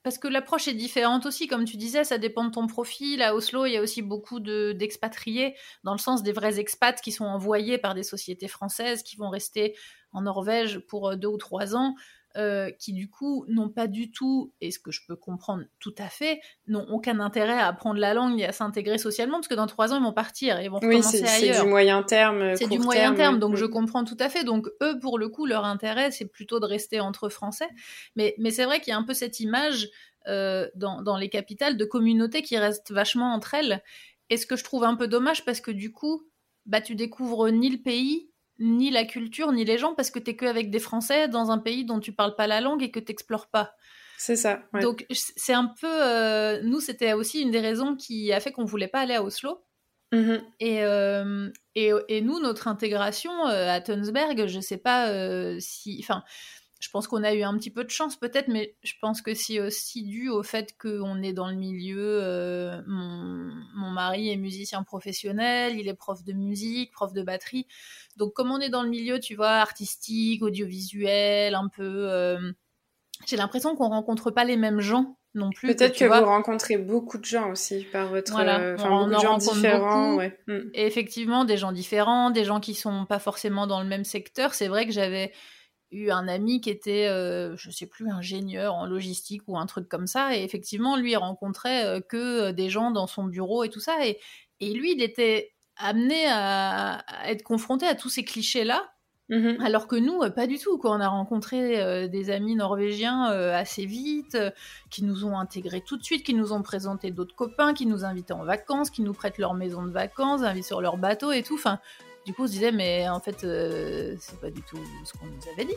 [0.03, 3.23] parce que l'approche est différente aussi, comme tu disais, ça dépend de ton profil.
[3.23, 7.13] À Oslo, il y a aussi beaucoup d'expatriés, dans le sens des vrais expats qui
[7.13, 9.77] sont envoyés par des sociétés françaises, qui vont rester
[10.13, 11.95] en Norvège pour euh, deux ou trois ans,
[12.37, 15.95] euh, qui du coup n'ont pas du tout, et ce que je peux comprendre tout
[15.99, 19.55] à fait, n'ont aucun intérêt à apprendre la langue et à s'intégrer socialement, parce que
[19.55, 21.57] dans trois ans, ils vont partir, ils vont recommencer ailleurs.
[21.57, 22.55] C'est du moyen terme.
[22.55, 24.45] C'est du moyen terme, donc je comprends tout à fait.
[24.45, 27.69] Donc eux, pour le coup, leur intérêt, c'est plutôt de rester entre Français.
[28.14, 29.88] Mais, mais c'est vrai qu'il y a un peu cette image
[30.29, 33.83] euh, dans, dans, les capitales de communautés qui restent vachement entre elles.
[34.29, 36.23] Et ce que je trouve un peu dommage, parce que du coup,
[36.66, 38.30] bah, tu découvres ni le pays,
[38.61, 41.59] ni la culture, ni les gens, parce que t'es que avec des Français dans un
[41.59, 43.73] pays dont tu parles pas la langue et que t'explores pas.
[44.18, 44.62] C'est ça.
[44.83, 48.66] Donc c'est un peu, euh, nous c'était aussi une des raisons qui a fait qu'on
[48.66, 49.64] voulait pas aller à Oslo.
[50.12, 50.40] Mm-hmm.
[50.59, 55.09] Et, euh, et, et, nous, notre intégration à Tunsberg, je sais pas
[55.61, 56.23] si, enfin,
[56.81, 59.35] je pense qu'on a eu un petit peu de chance peut-être, mais je pense que
[59.35, 62.19] c'est aussi dû au fait qu'on est dans le milieu.
[62.23, 67.66] Euh, mon, mon, mari est musicien professionnel, il est prof de musique, prof de batterie.
[68.16, 72.11] Donc comme on est dans le milieu, tu vois, artistique, audiovisuel, un peu...
[72.11, 72.51] Euh,
[73.27, 75.69] j'ai l'impression qu'on rencontre pas les mêmes gens non plus.
[75.69, 78.33] Peut-être que, vous rencontrez beaucoup de gens aussi par votre...
[78.33, 80.14] Voilà, euh, on beaucoup de gens différents.
[80.14, 80.38] Ouais.
[80.47, 80.71] Mm.
[80.73, 84.55] Et effectivement, des gens différents, des gens qui sont pas forcément dans le même secteur.
[84.55, 85.31] C'est vrai que j'avais
[85.90, 89.88] eu un ami qui était, euh, je sais plus, ingénieur en logistique ou un truc
[89.88, 93.64] comme ça, et effectivement, lui, il rencontrait euh, que euh, des gens dans son bureau
[93.64, 94.18] et tout ça, et,
[94.61, 98.90] et lui, il était amené à, être confronté à tous ces clichés-là,
[99.31, 100.76] mmh alors que nous, pas du tout.
[100.76, 100.90] Quoi.
[100.90, 104.37] On a rencontré des amis norvégiens assez vite,
[104.90, 108.05] qui nous ont intégrés tout de suite, qui nous ont présenté d'autres copains, qui nous
[108.05, 111.44] invitent en vacances, qui nous prêtent leur maison de vacances, invitent sur leur bateau et
[111.44, 111.55] tout.
[111.55, 111.79] Enfin,
[112.26, 115.26] du coup, on se disait, mais en fait, euh, c'est pas du tout ce qu'on
[115.26, 115.76] nous avait dit.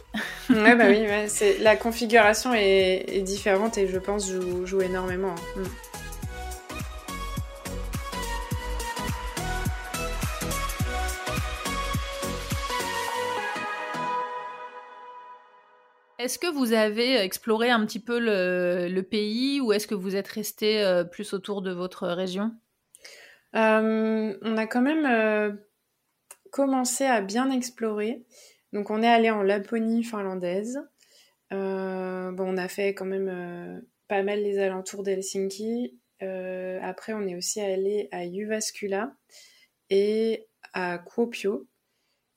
[0.49, 1.57] ouais, bah oui, c'est...
[1.59, 3.21] la configuration est...
[3.23, 5.33] différente et je pense joue, joue énormément.
[5.57, 5.61] Hein.
[5.61, 5.63] Mm.
[16.19, 20.27] Est-ce que vous avez exploré un petit peu le, pays ou est-ce que vous êtes
[20.27, 22.51] resté euh, plus autour de votre région?
[23.55, 25.05] Euh, On a quand même
[26.53, 28.23] commencé à bien explorer.
[28.73, 30.79] Donc on est allé en Laponie finlandaise.
[31.51, 35.99] Euh, bon, on a fait quand même euh, pas mal les alentours d'Helsinki.
[36.21, 39.15] Euh, après, on est aussi allé à Jyväskylä
[39.89, 41.67] et à Kuopio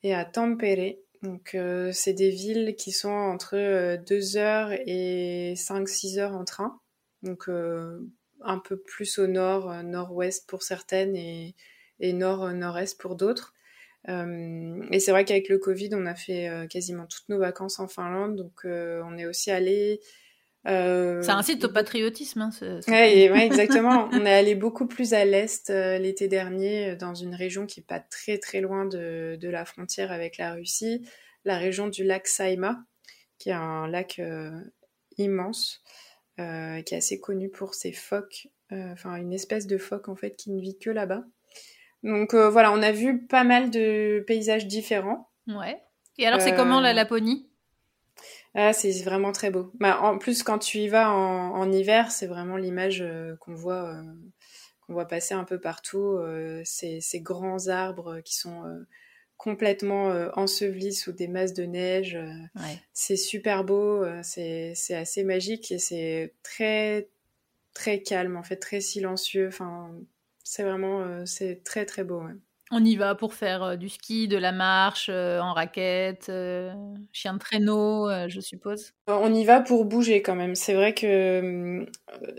[0.03, 0.97] et à Tampere.
[1.23, 1.57] Donc,
[1.93, 6.79] c'est des villes qui sont entre 2 heures et 5-6 heures en train.
[7.23, 11.57] Donc, un peu plus au nord, nord-ouest pour certaines et,
[12.01, 13.55] et nord-nord-est pour d'autres.
[14.09, 18.37] Et c'est vrai qu'avec le Covid, on a fait quasiment toutes nos vacances en Finlande,
[18.37, 20.01] donc on est aussi allé
[20.67, 22.41] euh, ça incite au patriotisme.
[22.41, 24.09] Hein, Oui, ouais, exactement.
[24.13, 27.81] on est allé beaucoup plus à l'est euh, l'été dernier, euh, dans une région qui
[27.81, 31.07] est pas très très loin de, de, la frontière avec la Russie,
[31.45, 32.85] la région du lac Saïma,
[33.39, 34.21] qui est un lac
[35.19, 35.83] immense,
[36.37, 40.51] qui est assez connu pour ses phoques, enfin une espèce de phoque en fait qui
[40.51, 41.25] ne vit que là-bas.
[42.03, 45.31] Donc voilà, on a vu pas mal de paysages différents.
[45.49, 45.81] Ouais.
[46.19, 47.47] Et alors, c'est comment la Laponie?
[48.55, 49.71] Ah, c'est vraiment très beau.
[49.81, 53.91] Bah, en plus, quand tu y vas en, hiver, c'est vraiment l'image euh, qu'on voit,
[53.91, 54.03] euh,
[54.81, 56.17] qu'on voit passer un peu partout.
[56.17, 58.65] Euh, ces, grands arbres qui sont
[59.37, 62.19] complètement ensevelis sous des masses de neige.
[62.95, 67.09] C'est super beau, c'est assez magique et c'est très
[67.75, 69.49] très calme en fait, très silencieux.
[69.49, 69.91] Enfin,
[70.47, 72.23] c'est vraiment c'est très très beau.
[72.73, 76.73] On y va pour faire euh, du ski, de la marche, euh, en raquette, euh,
[77.13, 78.93] chien de traîneau, je suppose.
[79.07, 80.55] On y va pour bouger quand même.
[80.57, 81.87] C'est vrai que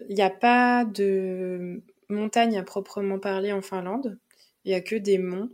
[0.09, 4.19] il n'y a pas de montagne à proprement parler en Finlande.
[4.65, 5.49] Il y a que des monts.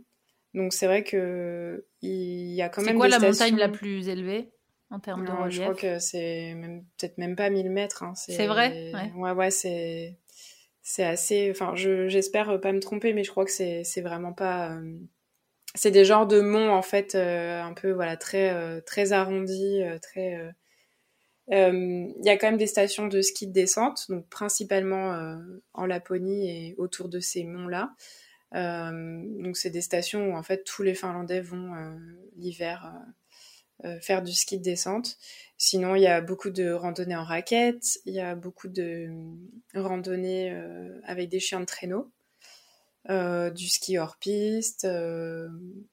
[0.54, 2.94] Donc c'est vrai que il y a quand même.
[2.94, 4.50] C'est quoi la montagne la plus élevée
[4.90, 6.56] en termes de relief Je crois que c'est
[6.98, 8.02] peut-être même pas 1000 mètres.
[8.02, 8.14] Hein.
[8.16, 8.92] C'est vrai?
[8.92, 10.18] Ouais, ouais, ouais c'est
[10.84, 11.50] c'est assez.
[11.50, 14.76] Enfin, j'espère pas me tromper, mais je crois que c'est vraiment pas.
[14.76, 14.98] Euh,
[15.74, 19.82] c'est des genres de monts en fait, euh, un peu voilà très euh, très arrondis,
[20.02, 20.54] très.
[21.48, 25.36] Il y a quand même des stations de ski de descente, donc principalement
[25.74, 27.94] en Laponie et autour de ces monts-là.
[28.52, 31.72] donc c'est des stations où en fait tous les Finlandais vont
[32.36, 32.94] l'hiver
[34.00, 35.16] faire du ski de descente.
[35.56, 39.08] Sinon, il y a beaucoup de randonnées en raquettes, il y a beaucoup de
[39.74, 42.12] randonnées euh, avec des chiens de traîneau,
[43.08, 44.84] euh, du ski hors piste.
[44.84, 45.48] Euh.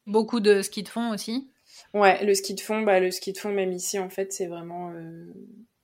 [0.08, 1.49] Beaucoup de ski de fond aussi
[1.93, 4.47] Ouais, le ski de fond, bah, le ski de fond, même ici, en fait, c'est
[4.47, 4.93] vraiment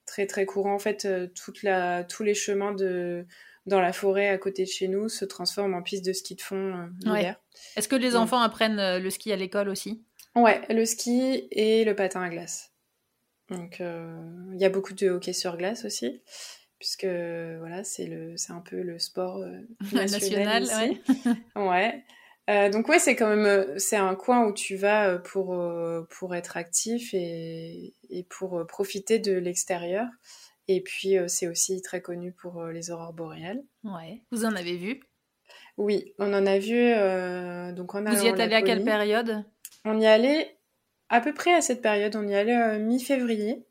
[0.06, 0.74] très très courant.
[0.74, 3.26] En fait, toute la, tous les chemins de,
[3.66, 6.42] dans la forêt à côté de chez nous se transforment en piste de ski de
[6.42, 7.40] fond l'hiver.
[7.76, 10.04] Est-ce que les enfants apprennent le ski à l'école aussi?
[10.42, 12.72] Ouais, le ski et le patin à glace.
[13.50, 14.22] Donc euh,
[14.54, 16.22] il y a beaucoup de hockey sur glace aussi,
[16.80, 18.10] puisque voilà, c'est
[18.50, 19.62] un peu le sport euh,
[19.94, 21.02] national, ici.
[21.56, 22.04] ouais.
[22.50, 25.58] Euh, donc ouais, c'est quand même c'est un coin où tu vas pour
[26.10, 30.08] pour être actif et, et pour profiter de l'extérieur.
[30.70, 33.64] Et puis c'est aussi très connu pour les aurores boréales.
[33.84, 34.22] Ouais.
[34.32, 35.02] Vous en avez vu?
[35.78, 36.92] Oui, on en a vu.
[37.76, 38.12] donc on a.
[38.12, 39.44] Vous y êtes allé à quelle période?
[39.86, 40.58] On y allait
[41.10, 43.66] à peu près à cette période, on y allait euh, mi-février.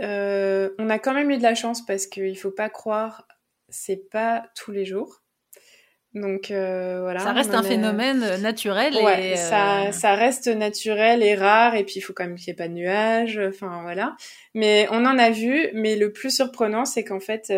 [0.00, 3.26] Euh, on a quand même eu de la chance parce qu'il faut pas croire,
[3.68, 5.21] c'est pas tous les jours.
[6.14, 7.20] Donc euh, voilà.
[7.20, 8.94] Ça reste un phénomène naturel.
[8.96, 11.74] Ouais, ça, ça reste naturel et rare.
[11.74, 13.40] Et puis il faut quand même qu'il n'y ait pas de nuages.
[13.48, 14.16] Enfin voilà.
[14.54, 15.70] Mais on en a vu.
[15.74, 17.52] Mais le plus surprenant, c'est qu'en fait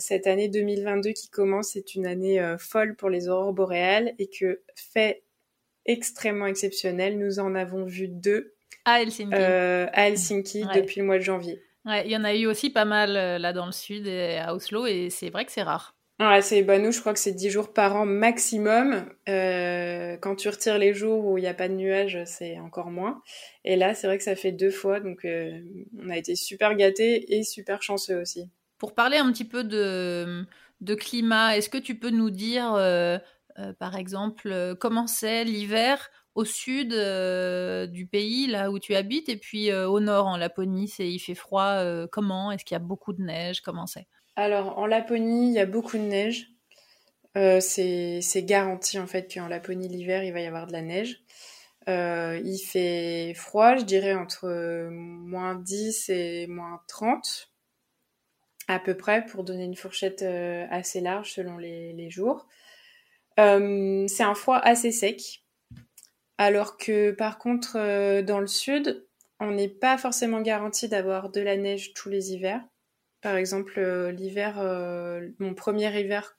[0.00, 4.60] cette année 2022 qui commence, c'est une année folle pour les aurores boréales et que
[4.74, 5.24] fait
[5.86, 7.18] extrêmement exceptionnels.
[7.18, 11.62] Nous en avons vu deux à Helsinki, euh, à Helsinki depuis le mois de janvier.
[11.84, 14.38] Ouais, il y en a eu aussi pas mal euh, là dans le sud et
[14.38, 15.94] à Oslo et c'est vrai que c'est rare.
[16.20, 19.10] Ouais, c'est bah nous je crois que c'est 10 jours par an maximum.
[19.28, 22.90] Euh, quand tu retires les jours où il n'y a pas de nuages, c'est encore
[22.90, 23.20] moins.
[23.64, 27.34] Et là, c'est vrai que ça fait deux fois, donc on a été super gâtés
[27.34, 28.48] et super chanceux aussi.
[28.78, 30.46] Pour parler un petit peu de,
[30.94, 32.76] climat, est-ce que tu peux nous dire
[33.58, 38.96] euh, par exemple, euh, comment c'est l'hiver au sud euh, du pays, là où tu
[38.96, 42.06] habites, et puis au nord, en Laponie, il fait froid.
[42.10, 42.50] comment?
[42.50, 43.60] Est-ce qu'il y a beaucoup de neige?
[43.60, 44.08] Comment c'est?
[44.36, 46.48] Alors, en Laponie, il y a beaucoup de neige.
[47.34, 51.22] c'est, garanti, en fait, qu'en Laponie, l'hiver, il va y avoir de la neige.
[51.86, 57.50] il fait froid, je dirais, entre moins 10 et moins 30
[58.66, 60.22] à peu près pour donner une fourchette
[60.70, 62.46] assez large selon les jours.
[63.40, 65.42] Euh, c'est un froid assez sec.
[66.38, 69.06] Alors que par contre, euh, dans le sud,
[69.40, 72.62] on n'est pas forcément garanti d'avoir de la neige tous les hivers.
[73.24, 74.62] Par exemple, euh, l'hiver,
[75.38, 76.38] mon premier hiver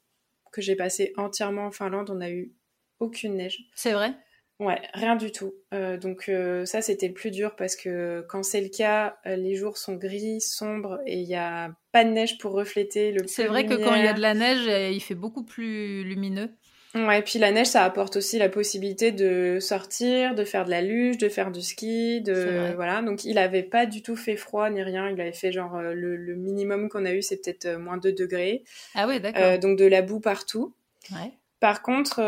[0.52, 2.54] que j'ai passé entièrement en Finlande, on n'a eu
[3.00, 3.58] aucune neige.
[3.74, 4.14] C'est vrai?
[4.60, 5.56] Ouais, rien du tout.
[5.72, 6.32] donc
[6.64, 10.40] ça, c'était le plus dur parce que quand c'est le cas, les jours sont gris,
[10.40, 13.26] sombres et il n'y a pas de neige pour refléter le.
[13.28, 16.52] C'est vrai que quand il y a de la neige, il fait beaucoup plus lumineux.
[16.96, 20.82] Ouais, puis la neige, ça apporte aussi la possibilité de sortir, de faire de la
[20.82, 23.02] luge, de faire du ski, de voilà.
[23.02, 25.10] Donc il avait pas du tout fait froid ni rien.
[25.10, 28.14] Il avait fait genre euh, le, minimum qu'on a eu, c'est peut-être euh, moins 2
[28.14, 28.64] degrés.
[28.94, 29.44] Ah oui, d'accord.
[29.44, 30.74] Euh, donc de la boue partout.
[31.12, 31.34] Ouais.
[31.60, 32.22] Par contre,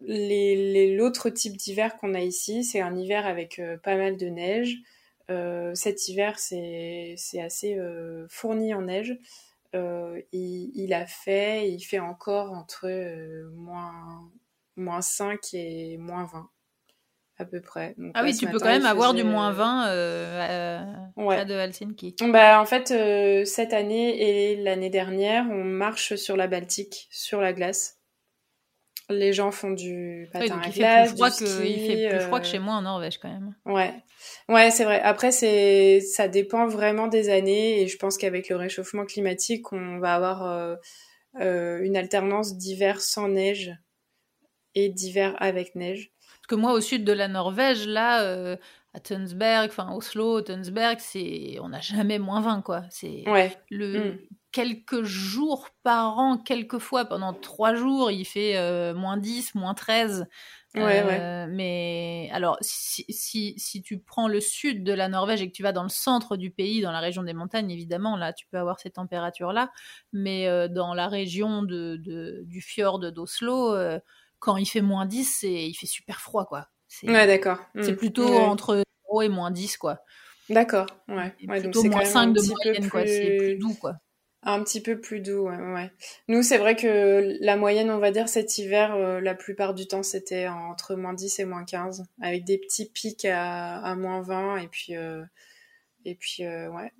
[0.00, 4.76] les l'autre type d'hiver qu'on a ici, c'est un hiver avec pas mal de neige.
[5.74, 7.78] cet hiver, c'est c'est assez
[8.28, 9.16] fourni en neige.
[9.76, 14.30] Euh, il, a fait, il fait encore entre euh, moins,
[14.76, 16.48] moins 5 et moins 20
[17.38, 17.94] à peu près.
[18.14, 20.82] ah oui, tu peux quand même avoir du moins 20 euh,
[21.18, 22.16] à, de Helsinki.
[22.22, 22.88] Bah, en fait,
[23.44, 27.95] cette année et l'année dernière, on marche sur la Baltique, sur la glace.
[29.08, 31.44] Les gens font du patin à glace, du ski.
[31.64, 33.54] il fait plus froid que chez moi en Norvège quand même.
[33.64, 33.94] Ouais,
[34.48, 35.00] ouais, c'est vrai.
[35.00, 39.98] Après, c'est ça dépend vraiment des années et je pense qu'avec le réchauffement climatique, on
[39.98, 40.74] va avoir euh,
[41.40, 43.72] euh, une alternance d'hiver sans neige
[44.74, 46.10] et d'hiver avec neige.
[46.20, 48.56] Parce que moi, au sud de la Norvège, là, euh,
[48.92, 52.82] à Tunsberg, enfin Oslo, Tunsberg, c'est on n'a jamais moins 20 quoi.
[52.90, 53.56] C'est ouais.
[53.70, 54.18] le mm
[54.56, 59.74] quelques jours par an, quelques fois pendant trois jours, il fait euh, moins 10, moins
[59.74, 60.26] 13.
[60.74, 61.20] Ouais, ouais.
[61.20, 65.52] Euh, mais alors, si, si, si, tu prends le sud de la Norvège et que
[65.52, 68.46] tu vas dans le centre du pays, dans la région des montagnes, évidemment, là, tu
[68.46, 69.70] peux avoir ces températures-là.
[70.14, 73.76] Mais euh, dans la région de, de du fjord d'Oslo,
[74.38, 76.68] quand il fait moins 10, il fait super froid, quoi.
[77.02, 77.58] Ouais, d'accord.
[77.82, 77.96] C'est hmm.
[77.96, 79.98] plutôt entre 0 et moins 10, quoi.
[80.48, 81.34] D'accord, ouais.
[81.46, 83.06] ouais plutôt donc moins 5 de moyenne, quoi.
[83.06, 83.98] C'est plus doux, quoi.
[84.48, 85.56] Un petit peu plus doux, ouais.
[85.56, 85.90] ouais.
[86.28, 89.88] Nous, c'est vrai que la moyenne, on va dire, cet hiver, euh, la plupart du
[89.88, 94.58] temps, c'était entre moins 10 et moins 15, avec des petits pics à, moins 20,
[94.58, 95.24] et puis, euh,
[96.04, 96.92] et puis euh, ouais.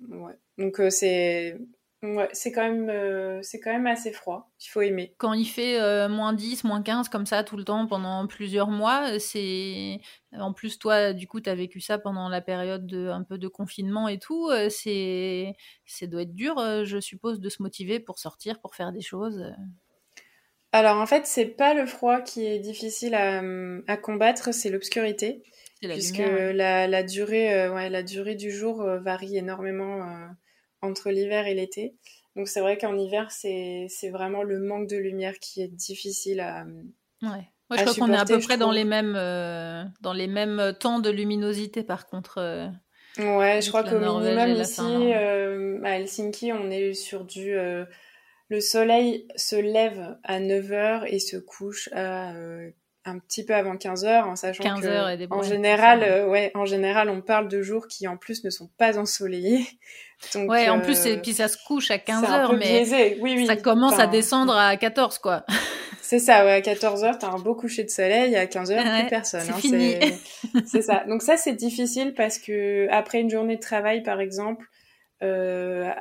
[0.57, 1.57] Donc, c'est
[2.03, 4.51] Ouais, c'est quand même euh, c'est quand même assez froid.
[4.61, 5.15] Il faut aimer.
[5.17, 8.69] Quand il fait euh, moins 10, moins 15 comme ça tout le temps pendant plusieurs
[8.69, 9.99] mois, c'est
[10.33, 13.39] en plus toi du coup tu as vécu ça pendant la période de un peu
[13.39, 15.55] de confinement et tout, euh, c'est
[15.87, 19.51] ça doit être dur je suppose de se motiver pour sortir, pour faire des choses.
[20.73, 23.41] Alors en fait, c'est pas le froid qui est difficile à,
[23.87, 25.41] à combattre, c'est l'obscurité.
[25.81, 30.27] Puisque la, la, durée ouais, la durée du jour varie énormément
[30.81, 31.95] entre l'hiver et l'été.
[32.35, 36.65] Donc c'est vrai qu'en hiver, c'est vraiment le manque de lumière qui est difficile à...
[37.21, 37.49] Ouais.
[37.69, 40.73] Moi, je crois qu'on est à peu près dans les, mêmes, euh, dans les mêmes
[40.79, 42.37] temps de luminosité, par contre.
[42.37, 42.67] Euh,
[43.17, 47.53] ouais, je crois qu'au minimum ici, euh, à Helsinki, on est sur du...
[47.53, 52.33] le soleil se lève à 9h et se couche à
[53.07, 56.27] un petit peu avant 15 h en sachant 15 heures et des en général, euh,
[56.27, 59.65] ouais, en général, on parle de jours qui en plus ne sont pas ensoleillés.
[60.33, 62.87] Donc, ouais, en plus, et puis ça se couche à 15 heures, mais
[63.21, 63.45] oui, oui.
[63.45, 65.45] ça commence à descendre à 14, quoi.
[66.01, 68.81] C'est ça, ouais, à 14 heures, t'as un beau coucher de soleil, à 15 heures,
[68.81, 69.41] plus personne.
[69.41, 69.95] C'est hein, fini.
[70.65, 71.03] C'est ça.
[71.07, 74.65] Donc ça, c'est difficile parce que après une journée de travail, par exemple,
[75.21, 75.91] euh,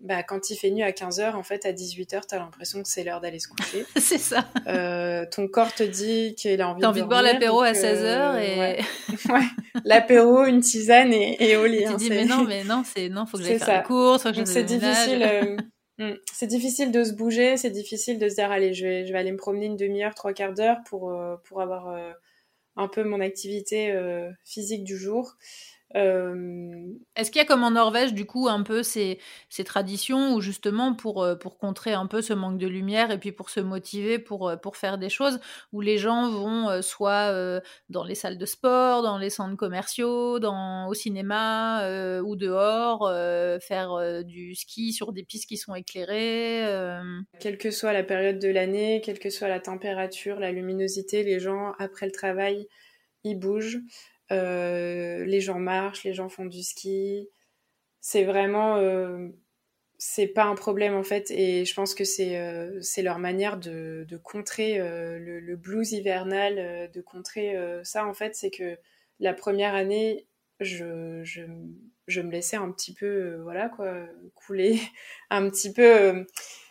[0.00, 2.88] bah, quand il fait nuit à 15h, en fait, à 18h, tu as l'impression que
[2.88, 3.84] c'est l'heure d'aller se coucher.
[3.96, 4.46] c'est ça.
[4.66, 8.04] Euh, ton corps te dit qu'il a envie, de, envie de boire l'apéro à 16h
[8.04, 8.80] euh, et...
[9.30, 9.42] Ouais.
[9.84, 11.80] L'apéro, une tisane et, et au lit.
[11.80, 14.22] tu hein, dis, mais non, mais non, c'est, non, faut que j'aille faire la course,
[14.22, 15.56] faut que c'est difficile, euh,
[15.98, 19.12] hmm, c'est difficile de se bouger, c'est difficile de se dire, allez, je vais, je
[19.12, 21.94] vais aller me promener une demi-heure, trois quarts d'heure pour, pour avoir
[22.76, 23.94] un peu mon activité
[24.44, 25.36] physique du jour.
[25.96, 30.34] Euh, Est-ce qu'il y a comme en Norvège du coup un peu ces, ces traditions
[30.34, 33.50] où justement pour, euh, pour contrer un peu ce manque de lumière et puis pour
[33.50, 35.40] se motiver pour, euh, pour faire des choses
[35.72, 37.32] où les gens vont soit
[37.88, 43.10] dans les salles de sport, dans les centres commerciaux, dans, au cinéma ou dehors,
[43.62, 46.64] faire du ski sur des pistes qui sont éclairées
[47.40, 51.40] Quelle que soit la période de l'année, quelle que soit la température, la luminosité, les
[51.40, 52.66] gens après le travail,
[53.24, 53.80] ils bougent.
[54.32, 57.28] Euh, les gens marchent, les gens font du ski.
[58.00, 59.28] C'est vraiment, euh,
[59.98, 64.06] c'est pas un problème en fait, et je pense que c'est euh, leur manière de,
[64.24, 68.78] contrer le, blues hivernal, de contrer ça en fait, c'est que
[69.18, 70.26] la première année,
[70.60, 74.80] je, je, me laissais un petit peu, voilà quoi, couler,
[75.30, 76.24] un petit peu.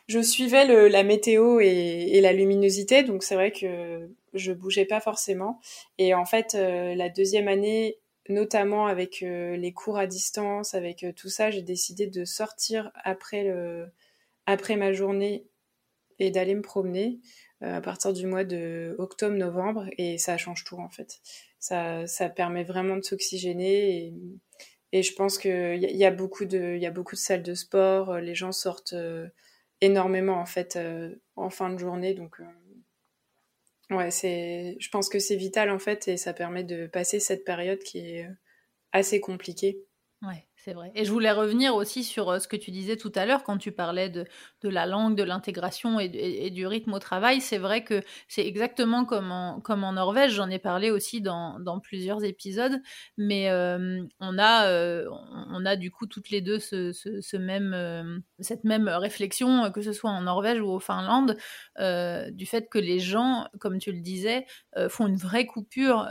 [0.07, 5.59] je suivais la météo et la luminosité, donc c'est vrai que je bougeais pas forcément.
[5.97, 11.03] Et en fait, euh, la deuxième année, notamment avec euh, les cours à distance, avec
[11.03, 13.87] euh, tout ça, j'ai décidé de sortir après, le,
[14.45, 15.47] après ma journée
[16.19, 17.19] et d'aller me promener
[17.61, 19.85] à partir du mois de octobre-novembre.
[19.97, 21.19] Et ça change tout en fait.
[21.59, 24.13] Ça, ça permet vraiment de s'oxygéner.
[24.91, 27.53] Et, je pense qu'il y, y, a beaucoup de, y a beaucoup de salles de
[27.53, 28.17] sport.
[28.17, 28.95] Les gens sortent
[29.81, 30.79] énormément en fait
[31.35, 32.13] en fin de journée.
[32.13, 32.41] Donc
[33.89, 37.43] Ouais, c'est, je pense que c'est vital en fait et ça permet de passer cette
[37.43, 38.27] période qui est
[38.91, 39.83] assez compliquée.
[40.21, 40.48] Ouais.
[40.65, 40.91] C'est vrai.
[40.93, 43.57] Et je voulais revenir aussi sur euh, ce que tu disais tout à l'heure quand
[43.57, 44.25] tu parlais de,
[44.61, 47.39] de la langue, de l'intégration et, du rythme au travail.
[47.39, 50.33] C'est vrai que c'est exactement comme en, comme en Norvège.
[50.33, 52.81] J'en ai parlé aussi dans, dans plusieurs épisodes.
[53.17, 55.07] Mais euh, on, a, euh,
[55.49, 59.93] on a du coup toutes les deux ce, ce, même, cette même réflexion, que ce
[59.93, 61.37] soit en Norvège ou au Finlande,
[61.77, 64.45] du fait que les gens, comme tu le disais,
[64.89, 66.09] font une vraie coupure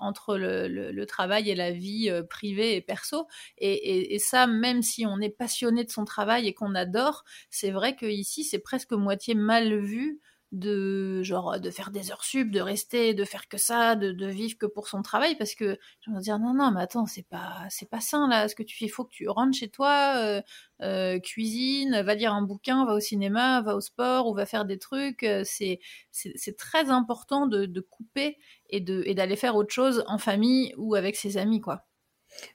[0.00, 3.28] entre le, travail et la vie privée et perso.
[3.58, 3.84] Et,
[4.18, 8.06] ça, même si on est passionné de son travail et qu'on adore, c'est vrai que
[8.06, 10.20] ici c'est presque moitié mal vu
[10.54, 14.56] de genre de faire des heures sub, de rester, de faire que ça, de, vivre
[14.56, 17.66] que pour son travail, parce que je vais dire non non mais attends c'est pas
[17.70, 20.42] c'est pas sain là, ce que tu fais, faut que tu rentres chez toi, euh,
[20.82, 24.64] euh, cuisine, va lire un bouquin, va au cinéma, va au sport ou va faire
[24.64, 25.24] des trucs.
[25.24, 25.80] Euh, c'est
[26.12, 28.38] c'est très important de, de couper
[28.70, 31.84] et de et d'aller faire autre chose en famille ou avec ses amis quoi.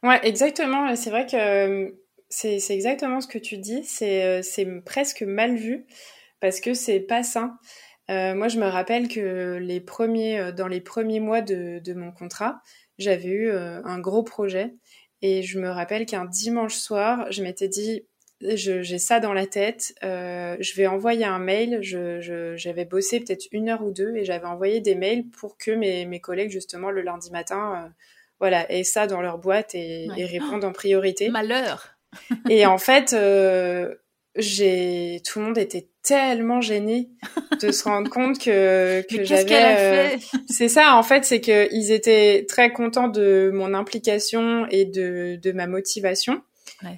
[0.03, 0.95] Ouais, exactement.
[0.95, 1.91] C'est vrai que euh,
[2.29, 3.85] c'est exactement ce que tu dis.
[4.01, 5.85] Euh, c'est presque mal vu
[6.39, 7.57] parce que c'est pas sain.
[8.09, 12.11] Euh, moi, je me rappelle que les premiers, dans les premiers mois de, de mon
[12.11, 12.61] contrat,
[12.97, 14.73] j'avais eu un gros projet
[15.21, 18.07] et je me rappelle qu'un dimanche soir, je m'étais dit,
[18.41, 21.79] j'ai ça dans la tête, je vais envoyer un mail.
[21.81, 25.71] J'avais je, bossé peut-être une heure ou deux et j'avais envoyé des mails pour que
[25.71, 27.93] mes, mes collègues, justement, le lundi matin,
[28.39, 31.29] voilà, et ça dans leur boîte et, répondre en priorité.
[31.29, 31.95] Malheur.
[32.49, 33.93] et en fait, euh,
[34.35, 37.09] j'ai tout le monde était tellement gêné
[37.61, 40.15] de se rendre compte que que j'avais.
[40.15, 40.17] Euh,
[40.49, 45.37] c'est ça, en fait, c'est que ils étaient très contents de mon implication et de
[45.41, 46.41] de ma motivation.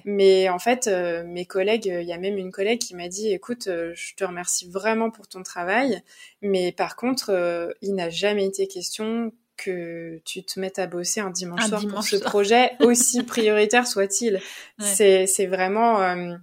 [0.04, 3.32] Mais en fait, euh, mes collègues, il y a même une collègue qui m'a dit,
[3.32, 6.00] écoute, je te remercie vraiment pour ton travail,
[6.40, 9.32] mais par contre, il n'a jamais été question
[9.64, 14.40] que tu te mettes à bosser un dimanche soir pour ce projet, aussi prioritaire soit-il.
[14.78, 16.00] C'est, c'est vraiment...
[16.02, 16.36] Euh,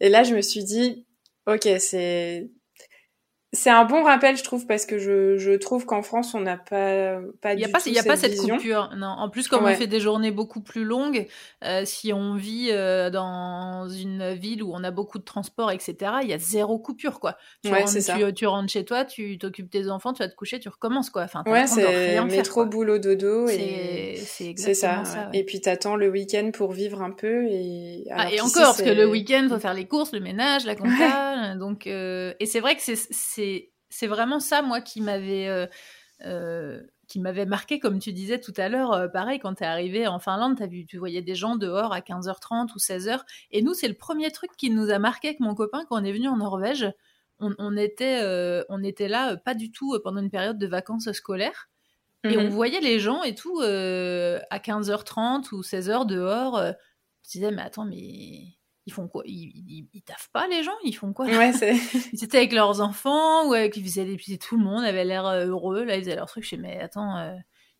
[0.00, 1.04] et là, je me suis dit,
[1.46, 2.50] ok, c'est
[3.52, 6.56] c'est un bon rappel, je trouve, parce que je, je trouve qu'en France, on n'a
[6.56, 8.90] pas, pas il y a pas, Il n'y a pas cette coupure.
[8.96, 9.06] Non.
[9.06, 11.26] En plus, comme on fait des journées beaucoup plus longues,
[11.64, 15.94] euh, si on vit euh, dans une ville où on a beaucoup de transport, etc.,
[16.22, 17.36] il y a zéro coupure, quoi.
[17.62, 20.58] Tu, rentres, tu, tu, rentres chez toi, tu t'occupes tes enfants, tu vas te coucher,
[20.58, 21.22] tu recommences, quoi.
[21.22, 23.46] Enfin, ouais, c'est métro, boulot, dodo.
[23.46, 24.16] C'est
[24.74, 25.04] ça.
[25.04, 27.46] ça Et puis, t'attends le week-end pour vivre un peu.
[27.48, 30.74] Et, ah, et encore, parce que le week-end, faut faire les courses, le ménage, la
[30.74, 31.54] compta.
[31.60, 32.34] donc, euh...
[32.40, 32.96] et c'est vrai que c'est
[33.88, 35.48] c'est vraiment ça, moi, qui m'avait.
[35.48, 35.66] Euh,
[36.24, 39.66] euh, qui m'avait marqué, comme tu disais tout à l'heure, euh, pareil, quand tu es
[39.66, 43.20] arrivé en Finlande, as vu, tu voyais des gens dehors à 15h30 ou 16h.
[43.52, 46.04] Et nous, c'est le premier truc qui nous a marqué avec mon copain quand on
[46.04, 46.92] est venu en Norvège.
[47.38, 48.24] On, était,
[48.70, 51.68] on était là, pas du tout pendant une période de vacances scolaires.
[52.24, 52.48] Et on mhm.
[52.48, 56.54] voyait les gens et tout à 15h30 ou 16h dehors.
[56.54, 56.74] on
[57.22, 58.55] se disait, mais attends, mais
[58.86, 59.24] ils font quoi?
[59.26, 60.76] Ils, ils, taffent pas les gens?
[60.84, 61.26] Ils font quoi?
[61.26, 61.52] Ouais,
[62.12, 65.26] ils étaient avec leurs enfants ou avec ils faisaient des tout le monde avait l'air
[65.26, 65.84] euh, heureux.
[65.84, 66.44] Là, ils faisaient leur truc.
[66.44, 67.34] Je sais mais attends, euh,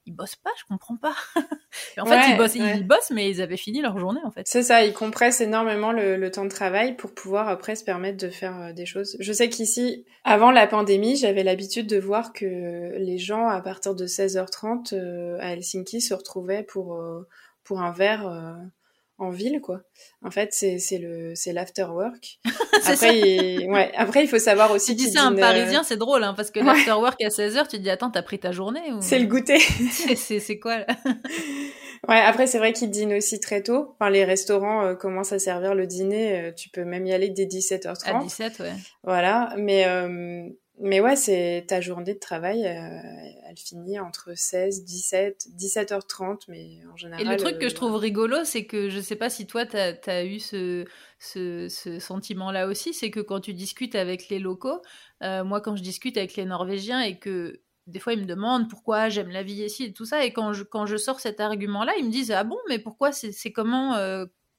[0.05, 1.15] ils bossent pas, je comprends pas.
[1.99, 4.49] en fait, ils bossent, ils bossent, mais ils avaient fini leur journée en fait.
[4.49, 8.29] C'est ça, ils compressent énormément le, temps de travail pour pouvoir après se permettre de
[8.29, 9.17] faire euh, des choses.
[9.21, 13.95] Je sais qu'ici, avant la pandémie, j'avais l'habitude de voir que les gens à partir
[13.95, 17.01] de 16h30 à Helsinki se retrouvaient pour
[17.63, 18.29] pour un verre
[19.19, 19.83] en ville quoi.
[20.23, 22.39] En fait, c'est c'est le c'est l'after work.
[22.87, 26.23] après il, ouais, après il faut savoir aussi tu dis ça un parisien, c'est drôle
[26.25, 28.93] hein, parce que l'after work à 16h, tu te dis attends, t'as pris ta journée
[28.93, 29.59] ou C'est le goûter.
[30.17, 30.87] c'est c'est quoi là?
[32.09, 33.95] Ouais, après c'est vrai qu'ils dînent aussi très tôt.
[33.99, 37.31] Enfin les restaurants euh, commencent à servir le dîner, euh, tu peux même y aller
[37.31, 38.17] dès 17h30.
[38.17, 38.73] À 17 ouais.
[39.03, 40.47] Voilà, mais euh,
[40.79, 46.81] mais ouais, c'est ta journée de travail, euh, elle finit entre 16, 17, 17h30, mais
[46.93, 47.25] en général.
[47.25, 49.65] Et le truc que je euh, trouve rigolo, c'est que je sais pas si toi,
[49.65, 50.85] tu as, eu ce,
[51.19, 54.83] ce, ce sentiment-là aussi, c'est que quand tu discutes avec les locaux,
[55.23, 58.69] euh, moi, quand je discute avec les Norvégiens et que des fois, ils me demandent
[58.69, 61.41] pourquoi j'aime la vie ici et tout ça, et quand je, quand je sors cet
[61.41, 63.97] argument-là, ils me disent Ah bon, mais pourquoi c'est comment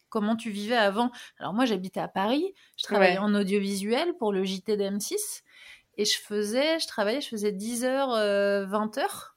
[0.10, 1.12] comment tu vivais avant?
[1.38, 5.44] Alors moi j'habitais à Paris, je travaillais en audiovisuel pour le JT d'M6
[5.98, 9.36] et je faisais, je travaillais, je faisais 10 heures, 20 euh, heures.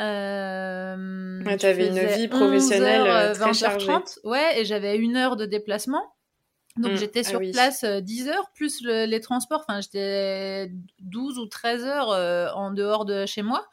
[0.00, 5.16] Euh, ouais, avais une vie professionnelle heures, 20 euh, très 30 Ouais, et j'avais une
[5.16, 6.14] heure de déplacement.
[6.76, 6.96] Donc mmh.
[6.96, 9.64] j'étais ah sur place 10 heures plus les transports.
[9.68, 10.70] Enfin, j'étais
[11.00, 13.66] 12 ou 13 heures en dehors de chez moi.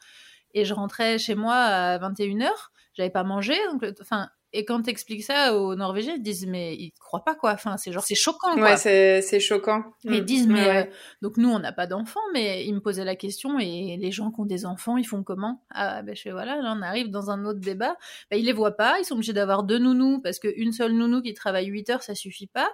[0.52, 2.72] Et je rentrais chez moi à 21 heures.
[2.92, 3.54] J'avais pas mangé.
[3.70, 7.52] Donc, enfin, et quand t'expliques ça aux Norvégiens, ils disent mais ils croient pas quoi.
[7.52, 8.54] Enfin, c'est genre c'est choquant.
[8.54, 8.62] Quoi.
[8.62, 9.84] Ouais, c'est c'est choquant.
[10.04, 10.24] ils mm.
[10.24, 10.84] disent mais euh,
[11.22, 14.30] donc nous on n'a pas d'enfants, mais ils me posaient la question et les gens
[14.30, 15.62] qui ont des enfants, ils font comment?
[15.70, 17.96] Ah ben je fais voilà, là on arrive dans un autre débat.
[18.30, 21.22] Ben, ils les voient pas, ils sont obligés d'avoir deux nounous parce qu'une seule nounou
[21.22, 22.70] qui travaille 8 heures ça suffit pas.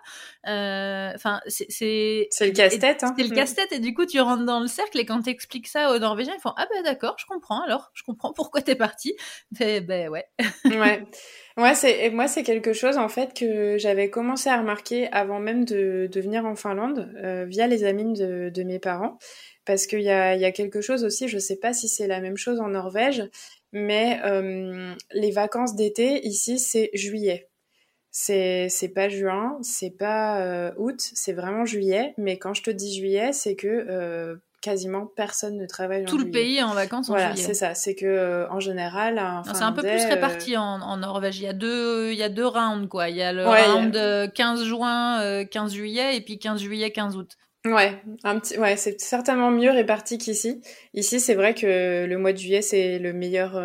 [0.49, 3.05] Euh, enfin c'est c'est c'est le casse-tête.
[3.05, 3.15] Hein.
[3.17, 3.35] C'est le mm.
[3.35, 6.35] casse-tête et du coup tu rentres dans le cercle et quand t'expliques ça aux Norvégiens,
[6.37, 9.15] ils font ah ben d'accord, je comprends alors, je comprends pourquoi t'es parti.
[9.51, 10.25] Ben ouais.
[10.65, 11.07] ouais.
[11.57, 15.65] Ouais, c'est moi c'est quelque chose en fait que j'avais commencé à remarquer avant même
[15.65, 19.19] de, de venir en Finlande euh, via les amis de, de, mes parents
[19.65, 22.21] parce qu'il y a, y a quelque chose aussi, je sais pas si c'est la
[22.21, 23.25] même chose en Norvège,
[23.73, 27.49] mais euh, les vacances d'été ici c'est juillet.
[28.11, 32.15] C'est c'est pas juin, c'est pas euh, août, c'est vraiment juillet.
[32.19, 36.31] Mais quand je te dis juillet, c'est que euh, quasiment personne ne travaille Tout le
[36.31, 37.75] pays est en vacances en voilà, c'est ça.
[37.75, 41.39] C'est que euh, en général, c'est un peu plus euh, réparti en, Norvège.
[41.39, 43.09] Il y a deux, il y a deux rounds quoi.
[43.09, 47.17] Il y a le round 15 juin, 15 euh, juillet et puis 15 juillet, 15
[47.17, 47.33] août.
[47.65, 50.63] Ouais, un petit, ouais, c'est certainement mieux réparti qu'ici.
[50.95, 53.61] Ici, c'est vrai que le mois de juillet c'est le meilleur.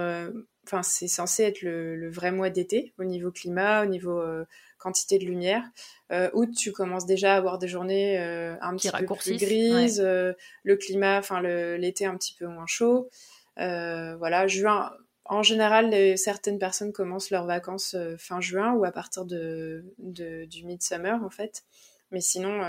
[0.72, 4.22] Enfin, c'est censé être le, le, vrai mois d'été au niveau climat, au niveau
[4.82, 5.64] quantité de lumière.
[6.12, 10.02] Euh, août, tu commences déjà à avoir des journées euh, un petit peu plus grises,
[10.04, 13.10] euh, le climat, enfin l'été un petit peu moins chaud.
[13.60, 14.92] Euh, voilà, juin.
[15.26, 20.66] En général, certaines personnes commencent leurs vacances fin juin ou à partir de, de du
[20.66, 21.64] midsummer en fait.
[22.10, 22.62] Mais sinon,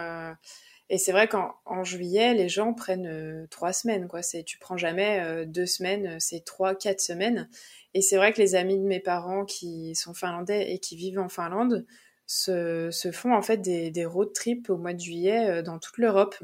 [0.89, 4.07] et c'est vrai qu'en juillet, les gens prennent trois semaines.
[4.07, 4.23] Quoi.
[4.23, 7.49] C'est, tu prends jamais deux semaines, c'est trois, quatre semaines.
[7.95, 11.19] Et c'est vrai que les amis de mes parents qui sont finlandais et qui vivent
[11.19, 11.87] en Finlande
[12.27, 15.79] se, se font en fait des, des, road trips au mois de juillet euh, dans
[15.79, 16.37] toute l'Europe.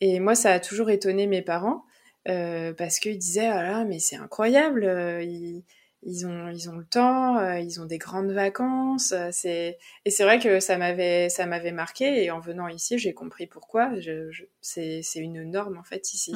[0.00, 1.84] Et moi, ça a toujours étonné mes parents
[2.28, 5.62] euh, parce qu'ils disaient ah là, mais c'est incroyable, euh, ils,
[6.02, 9.14] ils, ont ils ont le temps, euh, ils ont des grandes vacances.
[9.30, 13.12] c'est et c'est vrai que ça m'avait ça m'avait marqué et en venant ici, j'ai
[13.12, 13.98] compris pourquoi.
[14.00, 16.34] Je, je, c'est c'est une norme en fait ici.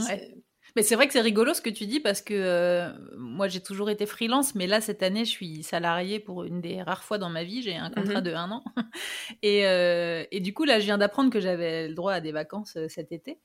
[0.79, 3.59] Mais c'est vrai que c'est rigolo ce que tu dis parce que euh, moi j'ai
[3.59, 7.19] toujours été freelance, mais là cette année je suis salariée pour une des rares fois
[7.19, 7.63] dans ma vie.
[7.63, 8.27] J'ai un contrat mhm.
[8.29, 8.63] de un an.
[9.43, 12.31] Et, euh, et, du coup là je viens d'apprendre que j'avais le droit à des
[12.31, 13.41] vacances euh, cet été.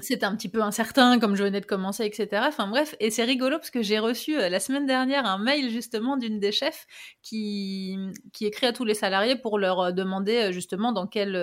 [0.00, 2.42] C'était un petit peu incertain comme je venais de commencer, etc.
[2.48, 6.16] Enfin bref, et c'est rigolo parce que j'ai reçu la semaine dernière un mail justement
[6.16, 6.86] d'une des chefs
[7.22, 7.96] qui,
[8.32, 11.36] qui écrit à tous les salariés pour leur demander justement dans quelle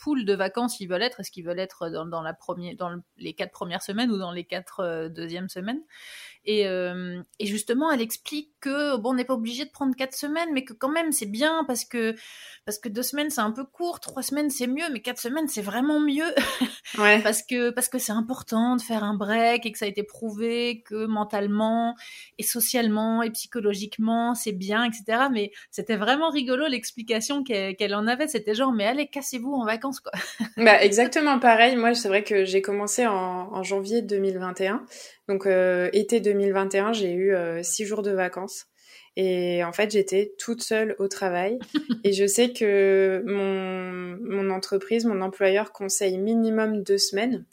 [0.00, 1.20] pool de vacances ils veulent être.
[1.20, 4.44] Est-ce qu'ils veulent être dans, la première, dans les quatre premières semaines ou dans les
[4.44, 5.80] quatre euh, deuxièmes semaines?
[6.46, 10.14] Et, euh, et, justement, elle explique que bon, on n'est pas obligé de prendre quatre
[10.14, 12.14] semaines, mais que quand même c'est bien parce que
[12.64, 15.48] parce que deux semaines c'est un peu court, trois semaines c'est mieux, mais quatre semaines
[15.48, 16.34] c'est vraiment mieux.
[16.98, 17.20] Ouais.
[17.20, 20.04] parce que parce que c'est important de faire un break et que ça a été
[20.04, 21.94] prouvé que mentalement
[22.38, 25.26] et socialement et psychologiquement c'est bien, etc.
[25.32, 28.28] Mais c'était vraiment rigolo l'explication qu'elle en avait.
[28.28, 30.12] C'était genre mais allez cassez-vous en vacances quoi.
[30.56, 31.76] bah exactement pareil.
[31.76, 33.12] Moi c'est vrai que j'ai commencé en,
[33.52, 34.86] en janvier 2021
[35.28, 38.66] donc euh, été 2021, j'ai eu euh, six jours de vacances.
[39.16, 41.58] Et en fait, j'étais toute seule au travail.
[42.04, 47.44] et je sais que mon, mon entreprise, mon employeur conseille minimum deux semaines.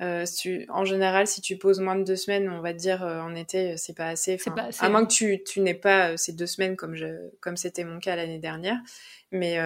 [0.00, 0.24] Euh,
[0.70, 3.36] en général, si tu poses moins de deux semaines, on va te dire euh, en
[3.36, 4.36] été, c'est pas assez.
[4.36, 4.84] Pas assez.
[4.84, 7.06] À moins que tu, tu n'aies pas ces deux semaines comme je,
[7.40, 8.78] comme c'était mon cas l'année dernière.
[9.30, 9.58] Mais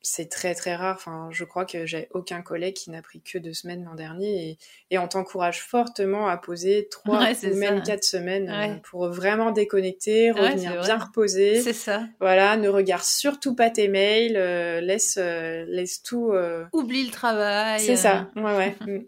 [0.00, 0.94] c'est très très rare.
[0.96, 4.50] Enfin, je crois que j'ai aucun collègue qui n'a pris que deux semaines l'an dernier
[4.50, 4.58] et,
[4.90, 10.30] et on t'encourage fortement à poser trois ou même quatre semaines euh, pour vraiment déconnecter,
[10.30, 11.60] revenir bien reposer.
[11.60, 12.04] C'est ça.
[12.20, 16.32] Voilà, ne regarde surtout pas tes mails, euh, laisse euh, laisse tout.
[16.72, 17.80] Oublie le travail.
[17.80, 18.30] C'est ça.
[18.36, 18.76] Ouais ouais.
[18.88, 19.04] Mm.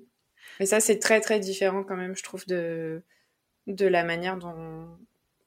[0.59, 3.03] Mais ça c'est très très différent quand même, je trouve de
[3.67, 4.89] de la manière dont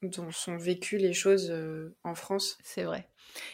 [0.02, 1.54] dont sont vécues les choses
[2.02, 2.58] en France.
[2.64, 3.06] C'est vrai.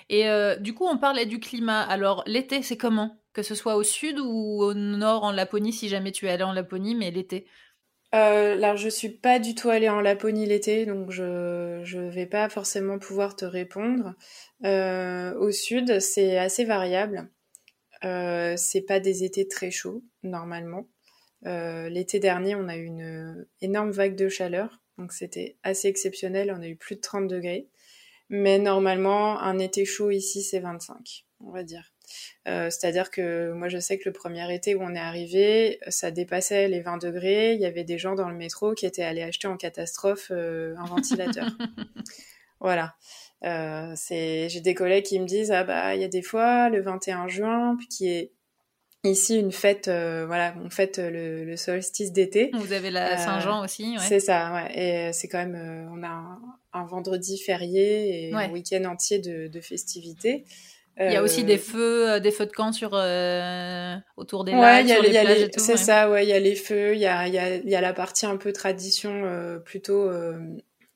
[0.08, 1.82] Et euh, du coup, on parlait du climat.
[1.82, 3.18] Alors, l'été, c'est comment?
[3.32, 6.42] Que ce soit au sud ou au nord en Laponie, si jamais tu es allé
[6.42, 7.46] en Laponie, mais l'été
[8.12, 12.26] euh, alors je suis pas du tout allée en Laponie l'été, donc je je vais
[12.26, 14.16] pas forcément pouvoir te répondre.
[14.64, 17.30] Euh, au sud, c'est assez variable.
[18.02, 20.88] C'est pas des étés très chauds normalement.
[21.44, 26.52] L'été dernier, on a eu une énorme vague de chaleur, donc c'était assez exceptionnel.
[26.56, 27.68] On a eu plus de 30 degrés.
[28.30, 31.92] Mais normalement, un été chaud ici, c'est 25, on va dire.
[32.48, 36.12] Euh, C'est-à-dire que moi, je sais que le premier été où on est arrivé, ça
[36.12, 37.54] dépassait les 20 degrés.
[37.54, 40.76] Il y avait des gens dans le métro qui étaient allés acheter en catastrophe euh,
[40.78, 41.46] un ventilateur.
[42.60, 42.94] voilà.
[43.44, 46.82] Euh, j'ai des collègues qui me disent ah bah il y a des fois le
[46.82, 48.32] 21 juin puis qui est
[49.04, 52.50] ici une fête, voilà, on fête le, solstice d'été.
[52.54, 54.04] Vous avez la Saint-Jean aussi, ouais.
[54.06, 55.08] C'est ça, ouais.
[55.08, 56.38] Et c'est quand même, on a
[56.72, 60.44] un, vendredi férié et un week-end entier de, de festivités.
[60.98, 62.92] Il y a aussi des feux, des feux de camp sur
[64.16, 65.60] autour des lacs, sur les plages et tout.
[65.60, 66.26] C'est ça, ouais.
[66.26, 68.36] Il y a les feux, il y a, y, a, y a la partie un
[68.36, 69.24] peu tradition,
[69.64, 70.10] plutôt,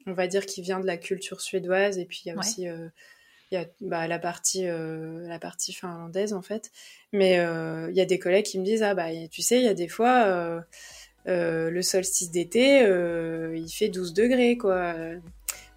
[0.06, 2.66] on va dire, qui vient de la culture suédoise, et puis il y a aussi
[3.80, 6.70] bah, la partie euh, la partie finlandaise en fait.
[7.12, 9.64] Mais euh, il y a des collègues qui me disent ah bah tu sais il
[9.64, 10.24] y a des fois
[11.26, 14.94] euh, le solstice d'été il fait 12 degrés quoi.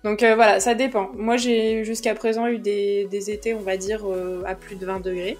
[0.03, 1.11] Donc voilà ça dépend.
[1.13, 4.05] Moi j'ai jusqu'à présent eu des, des, étés on va dire
[4.45, 5.37] à plus de 20 degrés.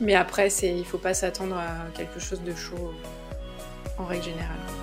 [0.00, 2.92] Mais après c'est il faut pas s'attendre à quelque chose de chaud
[3.98, 4.81] en règle générale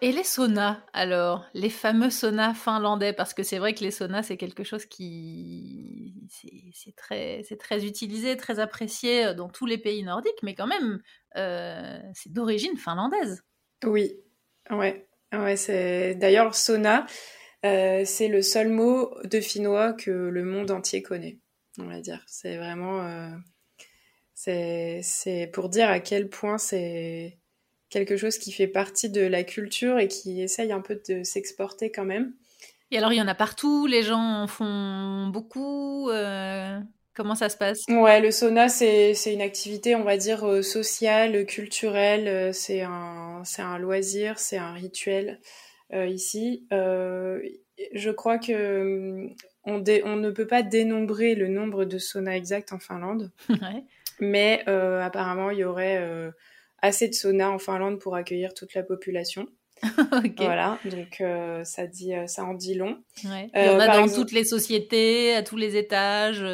[0.00, 4.22] Et les saunas, alors, les fameux saunas finlandais, parce que c'est vrai que les saunas,
[4.22, 6.14] c'est quelque chose qui.
[6.72, 11.02] C'est très, très utilisé, très apprécié euh, dans tous les pays nordiques, mais quand même,
[11.36, 13.42] euh, c'est d'origine finlandaise.
[13.84, 14.12] Oui,
[14.70, 15.08] ouais.
[15.32, 16.14] ouais c'est...
[16.14, 17.06] D'ailleurs, sauna,
[17.64, 21.40] euh, c'est le seul mot de finnois que le monde entier connaît,
[21.78, 22.22] on va dire.
[22.28, 23.32] C'est vraiment.
[24.34, 25.00] C'est...
[25.02, 27.37] c'est pour dire à quel point c'est
[27.90, 31.90] quelque chose qui fait partie de la culture et qui essaye un peu de s'exporter
[31.90, 32.32] quand même.
[32.90, 36.08] Et alors, il y en a partout, les gens en font beaucoup.
[36.10, 36.78] Euh,
[37.14, 37.84] comment ça se passe?
[37.88, 42.28] Ouais, le sauna, c'est une activité, on va dire, euh, sociale, culturelle.
[42.28, 45.40] Euh, c'est un, un loisir, c'est un rituel
[45.92, 46.66] ici.
[46.70, 49.28] je crois que
[49.64, 53.30] on, on, ne peut pas dénombrer le nombre de saunas exacts en Finlande.
[53.48, 53.84] Ouais.
[54.20, 56.32] Mais apparemment, il y aurait
[56.80, 59.46] assez de saunas en Finlande pour accueillir toute la population.
[60.36, 62.98] Voilà, donc euh, ça dit, euh, ça en dit long.
[63.24, 63.48] Ouais.
[63.54, 66.44] Il y en a euh, dans toutes les sociétés, à tous les étages.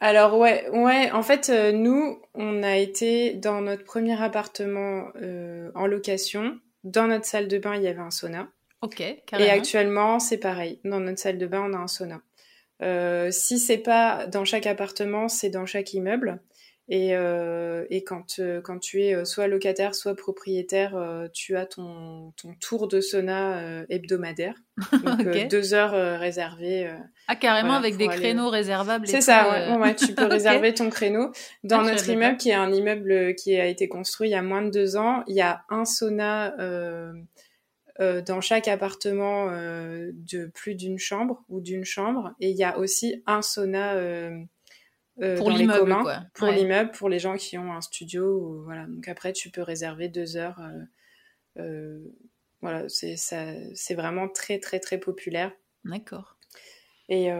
[0.00, 1.10] Alors ouais, ouais.
[1.12, 5.08] En fait, nous, on a été dans notre premier appartement
[5.74, 6.58] en location.
[6.84, 8.48] Dans notre salle de bain, il y avait un sauna.
[8.80, 9.02] Ok.
[9.26, 9.48] Carrément.
[9.48, 10.80] Et actuellement, c'est pareil.
[10.84, 12.22] Dans notre salle de bain, on a un sauna.
[13.30, 16.40] si c'est pas dans chaque appartement, c'est dans chaque immeuble.
[16.90, 20.96] Et, euh, et quand, euh, quand tu es euh, soit locataire, soit propriétaire,
[21.34, 24.54] tu as ton, ton tour de sauna hebdomadaire.
[25.04, 26.90] Donc deux heures réservées.
[27.26, 29.06] ah, carrément avec des créneaux réservables.
[29.06, 31.30] C'est ça, ouais, tu peux réserver ton créneau.
[31.62, 34.42] Dans ah, notre immeuble, qui est un immeuble qui a été construit il y a
[34.42, 36.54] moins de deux ans, il y a un sauna
[37.98, 42.32] dans chaque appartement de plus d'une chambre ou d'une chambre.
[42.40, 44.30] Et il y a aussi un sauna euh,
[45.36, 45.96] pour l'immeuble,
[46.34, 48.62] pour l'immeuble, pour les gens qui ont un studio.
[48.64, 48.86] voilà.
[48.86, 50.60] Donc après, tu peux réserver deux heures.
[50.60, 51.98] Euh, euh,
[52.60, 55.52] voilà, c'est ça, c'est vraiment très très très populaire.
[55.84, 56.36] D'accord.
[57.08, 57.30] Et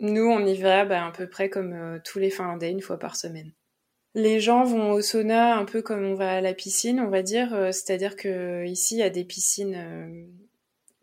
[0.00, 3.16] nous, on y va bah, à peu près comme tous les Finlandais, une fois par
[3.16, 3.52] semaine.
[4.14, 7.22] Les gens vont au sauna un peu comme on va à la piscine, on va
[7.22, 7.50] dire.
[7.72, 10.28] C'est-à-dire que ici, il y a des piscines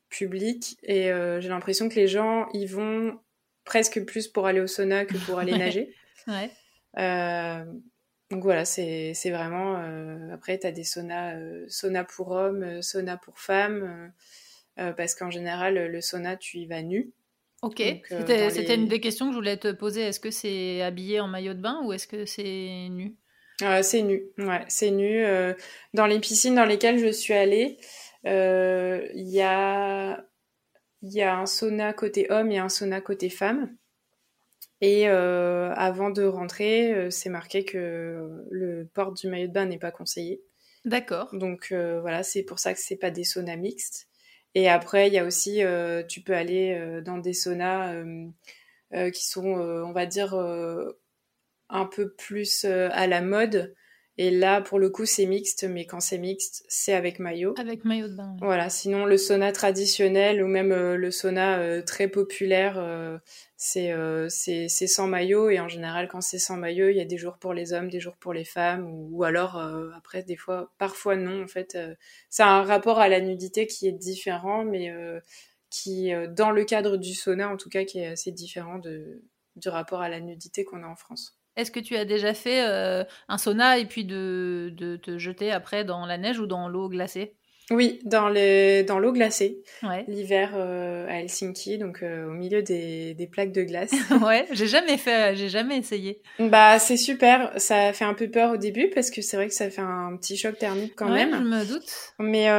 [0.10, 3.20] publiques et j'ai l'impression que les gens y vont
[3.66, 5.94] presque plus pour aller au sauna que pour aller nager.
[6.28, 6.50] Ouais.
[6.98, 7.64] Euh,
[8.32, 9.76] donc voilà, c'est vraiment.
[9.78, 14.12] Euh, après, tu as des saunas, euh, sauna pour hommes, sauna pour femmes,
[14.76, 17.12] parce qu'en général, le sauna, tu y vas nu.
[17.62, 20.02] Ok, c'était une des questions que je voulais te poser.
[20.02, 23.16] Est-ce que c'est habillé en maillot de bain ou est-ce que c'est nu?
[23.82, 25.24] C'est nu, ouais, c'est nu.
[25.94, 27.78] dans les piscines dans lesquelles je suis allée,
[28.26, 30.26] il y a
[31.06, 33.76] il y a un sauna côté homme et un sauna côté femme.
[34.82, 39.66] Et euh, avant de rentrer, euh, c'est marqué que le port du maillot de bain
[39.68, 40.42] n'est pas conseillé.
[40.84, 41.30] D'accord.
[41.34, 44.08] Donc euh, voilà, c'est pour ça que c'est pas des saunas mixtes.
[44.56, 45.62] Et après, il y a aussi,
[46.08, 47.94] tu peux aller dans des saunas
[49.12, 50.34] qui sont, on va dire,
[51.68, 53.76] un peu plus à la mode
[54.18, 57.54] et là, pour le coup, c'est mixte, mais quand c'est mixte, c'est avec maillot.
[57.58, 58.38] Avec maillot de bain.
[58.40, 58.70] Voilà.
[58.70, 63.18] Sinon, le sauna traditionnel ou même euh, le sauna euh, très populaire, euh,
[63.58, 65.50] c'est sans maillot.
[65.50, 67.90] Et en général, quand c'est sans maillot, il y a des jours pour les hommes,
[67.90, 69.58] des jours pour les femmes, ou, alors
[69.98, 71.44] après, des fois, parfois non.
[71.44, 71.78] En fait,
[72.30, 74.94] c'est un rapport à la nudité qui est différent, mais
[75.70, 79.22] qui, dans le cadre du sauna, en tout cas, qui est assez différent de,
[79.58, 81.38] du rapport à la nudité qu'on a en France.
[81.56, 85.84] Est-ce que tu as déjà fait euh, un sauna et puis de, te jeter après
[85.84, 87.34] dans la neige ou dans l'eau glacée?
[87.72, 89.64] Oui, dans le dans l'eau glacée.
[90.08, 93.92] L'hiver euh, à Helsinki, donc euh, au milieu des, des plaques de glace.
[94.22, 96.22] ouais, j'ai jamais fait, j'ai jamais essayé.
[96.38, 97.52] Bah c'est super.
[97.58, 100.16] Ça fait un peu peur au début parce que c'est vrai que ça fait un
[100.18, 101.34] petit choc thermique quand ouais, même.
[101.34, 102.14] Je me doute.
[102.20, 102.50] Mais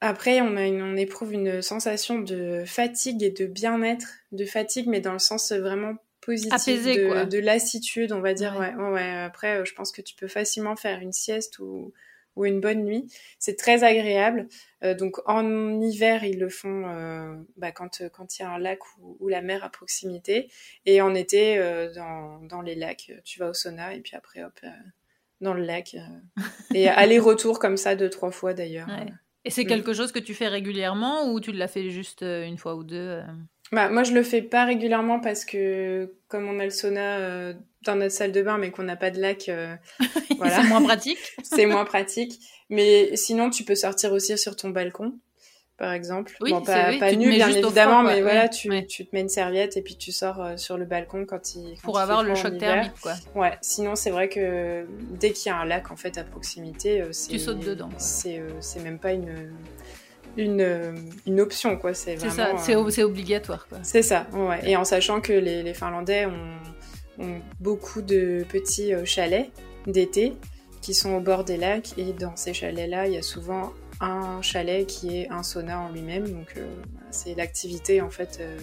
[0.00, 4.88] après, on, a une, on éprouve une sensation de fatigue et de bien-être, de fatigue,
[4.88, 5.96] mais dans le sens vraiment
[6.26, 8.56] positif, Apaisé, de, lassitude, on va dire.
[8.58, 8.74] Ouais.
[8.74, 9.10] Ouais, ouais.
[9.24, 11.92] Après, je pense que tu peux facilement faire une sieste ou
[12.36, 13.10] ou une bonne nuit.
[13.38, 14.48] C'est très agréable.
[14.84, 18.58] Euh, donc en hiver, ils le font euh, bah, quand quand il y a un
[18.58, 20.50] lac ou, ou, la mer à proximité.
[20.84, 24.44] Et en été, euh, dans, dans les lacs, tu vas au sauna et puis après,
[24.44, 24.68] hop, euh,
[25.40, 25.94] dans le lac.
[25.94, 26.42] euh.
[26.74, 28.88] et aller-retour comme ça deux, trois fois d'ailleurs.
[28.88, 29.06] Ouais.
[29.46, 29.68] Et c'est Mm.
[29.68, 32.84] quelque chose que tu fais régulièrement ou tu l'as fait juste euh, une fois ou
[32.84, 33.22] deux euh?
[33.72, 37.54] Bah, moi, je le fais pas régulièrement parce que comme on a le sauna euh,
[37.82, 39.74] dans notre salle de bain, mais qu'on n'a pas de lac, euh,
[40.38, 40.62] voilà.
[40.62, 41.18] c'est moins pratique.
[41.42, 42.40] c'est moins pratique.
[42.70, 45.14] Mais sinon, tu peux sortir aussi sur ton balcon,
[45.78, 46.36] par exemple.
[46.40, 48.86] Oui, bon, pas, oui, pas nu, bien évidemment, mais voilà, tu, ouais.
[48.86, 51.74] tu te mets une serviette et puis tu sors euh, sur le balcon quand il
[51.74, 53.14] quand Pour il avoir le choc thermique, quoi.
[53.34, 53.56] Ouais.
[53.62, 57.30] Sinon, c'est vrai que dès qu'il y a un lac en fait à proximité, c'est
[57.30, 58.40] Tu sautes dedans, c'est
[58.82, 59.50] même pas une
[60.36, 60.92] une euh,
[61.26, 61.94] une option quoi.
[61.94, 62.58] C'est C'est vraiment.
[62.58, 63.78] ça, c'est euh, c'est obligatoire, quoi.
[63.82, 64.60] c'est ça, ouais.
[64.68, 69.50] Et en sachant que les, les Finlandais ont, ont beaucoup de petits euh, chalets
[69.86, 70.34] d'été
[70.82, 71.98] qui sont au bord des lacs.
[71.98, 75.90] Et dans ces chalets-là, il y a souvent un chalet qui est un sauna en
[75.90, 76.28] lui-même.
[76.28, 76.66] Donc euh,
[77.10, 78.38] c'est l'activité en fait.
[78.40, 78.56] euh,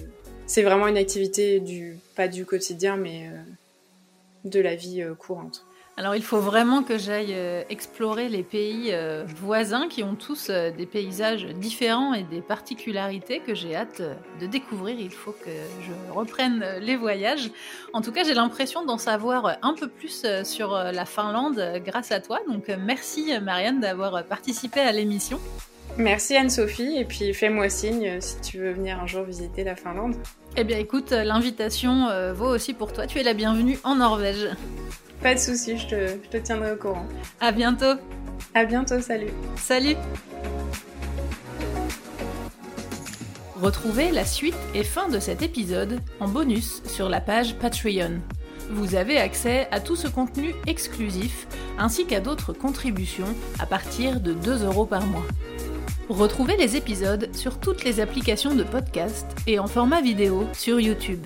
[0.46, 5.66] c'est vraiment une activité du pas du quotidien, mais euh, de la vie courante.
[5.96, 10.48] Alors il faut vraiment que j'aille euh, explorer les pays euh, voisins qui ont tous
[10.50, 14.02] euh, des paysages différents et des particularités que j'ai hâte
[14.42, 15.00] de découvrir.
[15.00, 17.52] Il faut que je reprenne les voyages.
[17.94, 22.20] En tout cas, j'ai l'impression d'en savoir un peu plus sur la Finlande grâce à
[22.20, 22.40] toi.
[22.50, 25.40] Donc merci Marianne d'avoir participé à l'émission.
[25.98, 30.16] Merci Anne-Sophie, et puis fais-moi signe si tu veux venir un jour visiter la Finlande.
[30.58, 33.06] Eh bien écoute, l'invitation vaut aussi pour toi.
[33.06, 34.50] Tu es la bienvenue en Norvège.
[35.24, 37.06] Pas de soucis, je te, je te tiendrai au courant.
[37.40, 37.96] À bientôt.
[38.54, 39.32] À bientôt, salut.
[39.56, 39.96] Salut
[43.56, 48.20] Retrouvez la suite et fin de cet épisode en bonus sur la page Patreon.
[48.70, 51.48] Vous avez accès à tout ce contenu exclusif
[51.80, 55.26] ainsi qu'à d'autres contributions à partir de 2 euros par mois.
[56.10, 61.26] Retrouvez les épisodes sur toutes les applications de podcast et en format vidéo sur YouTube.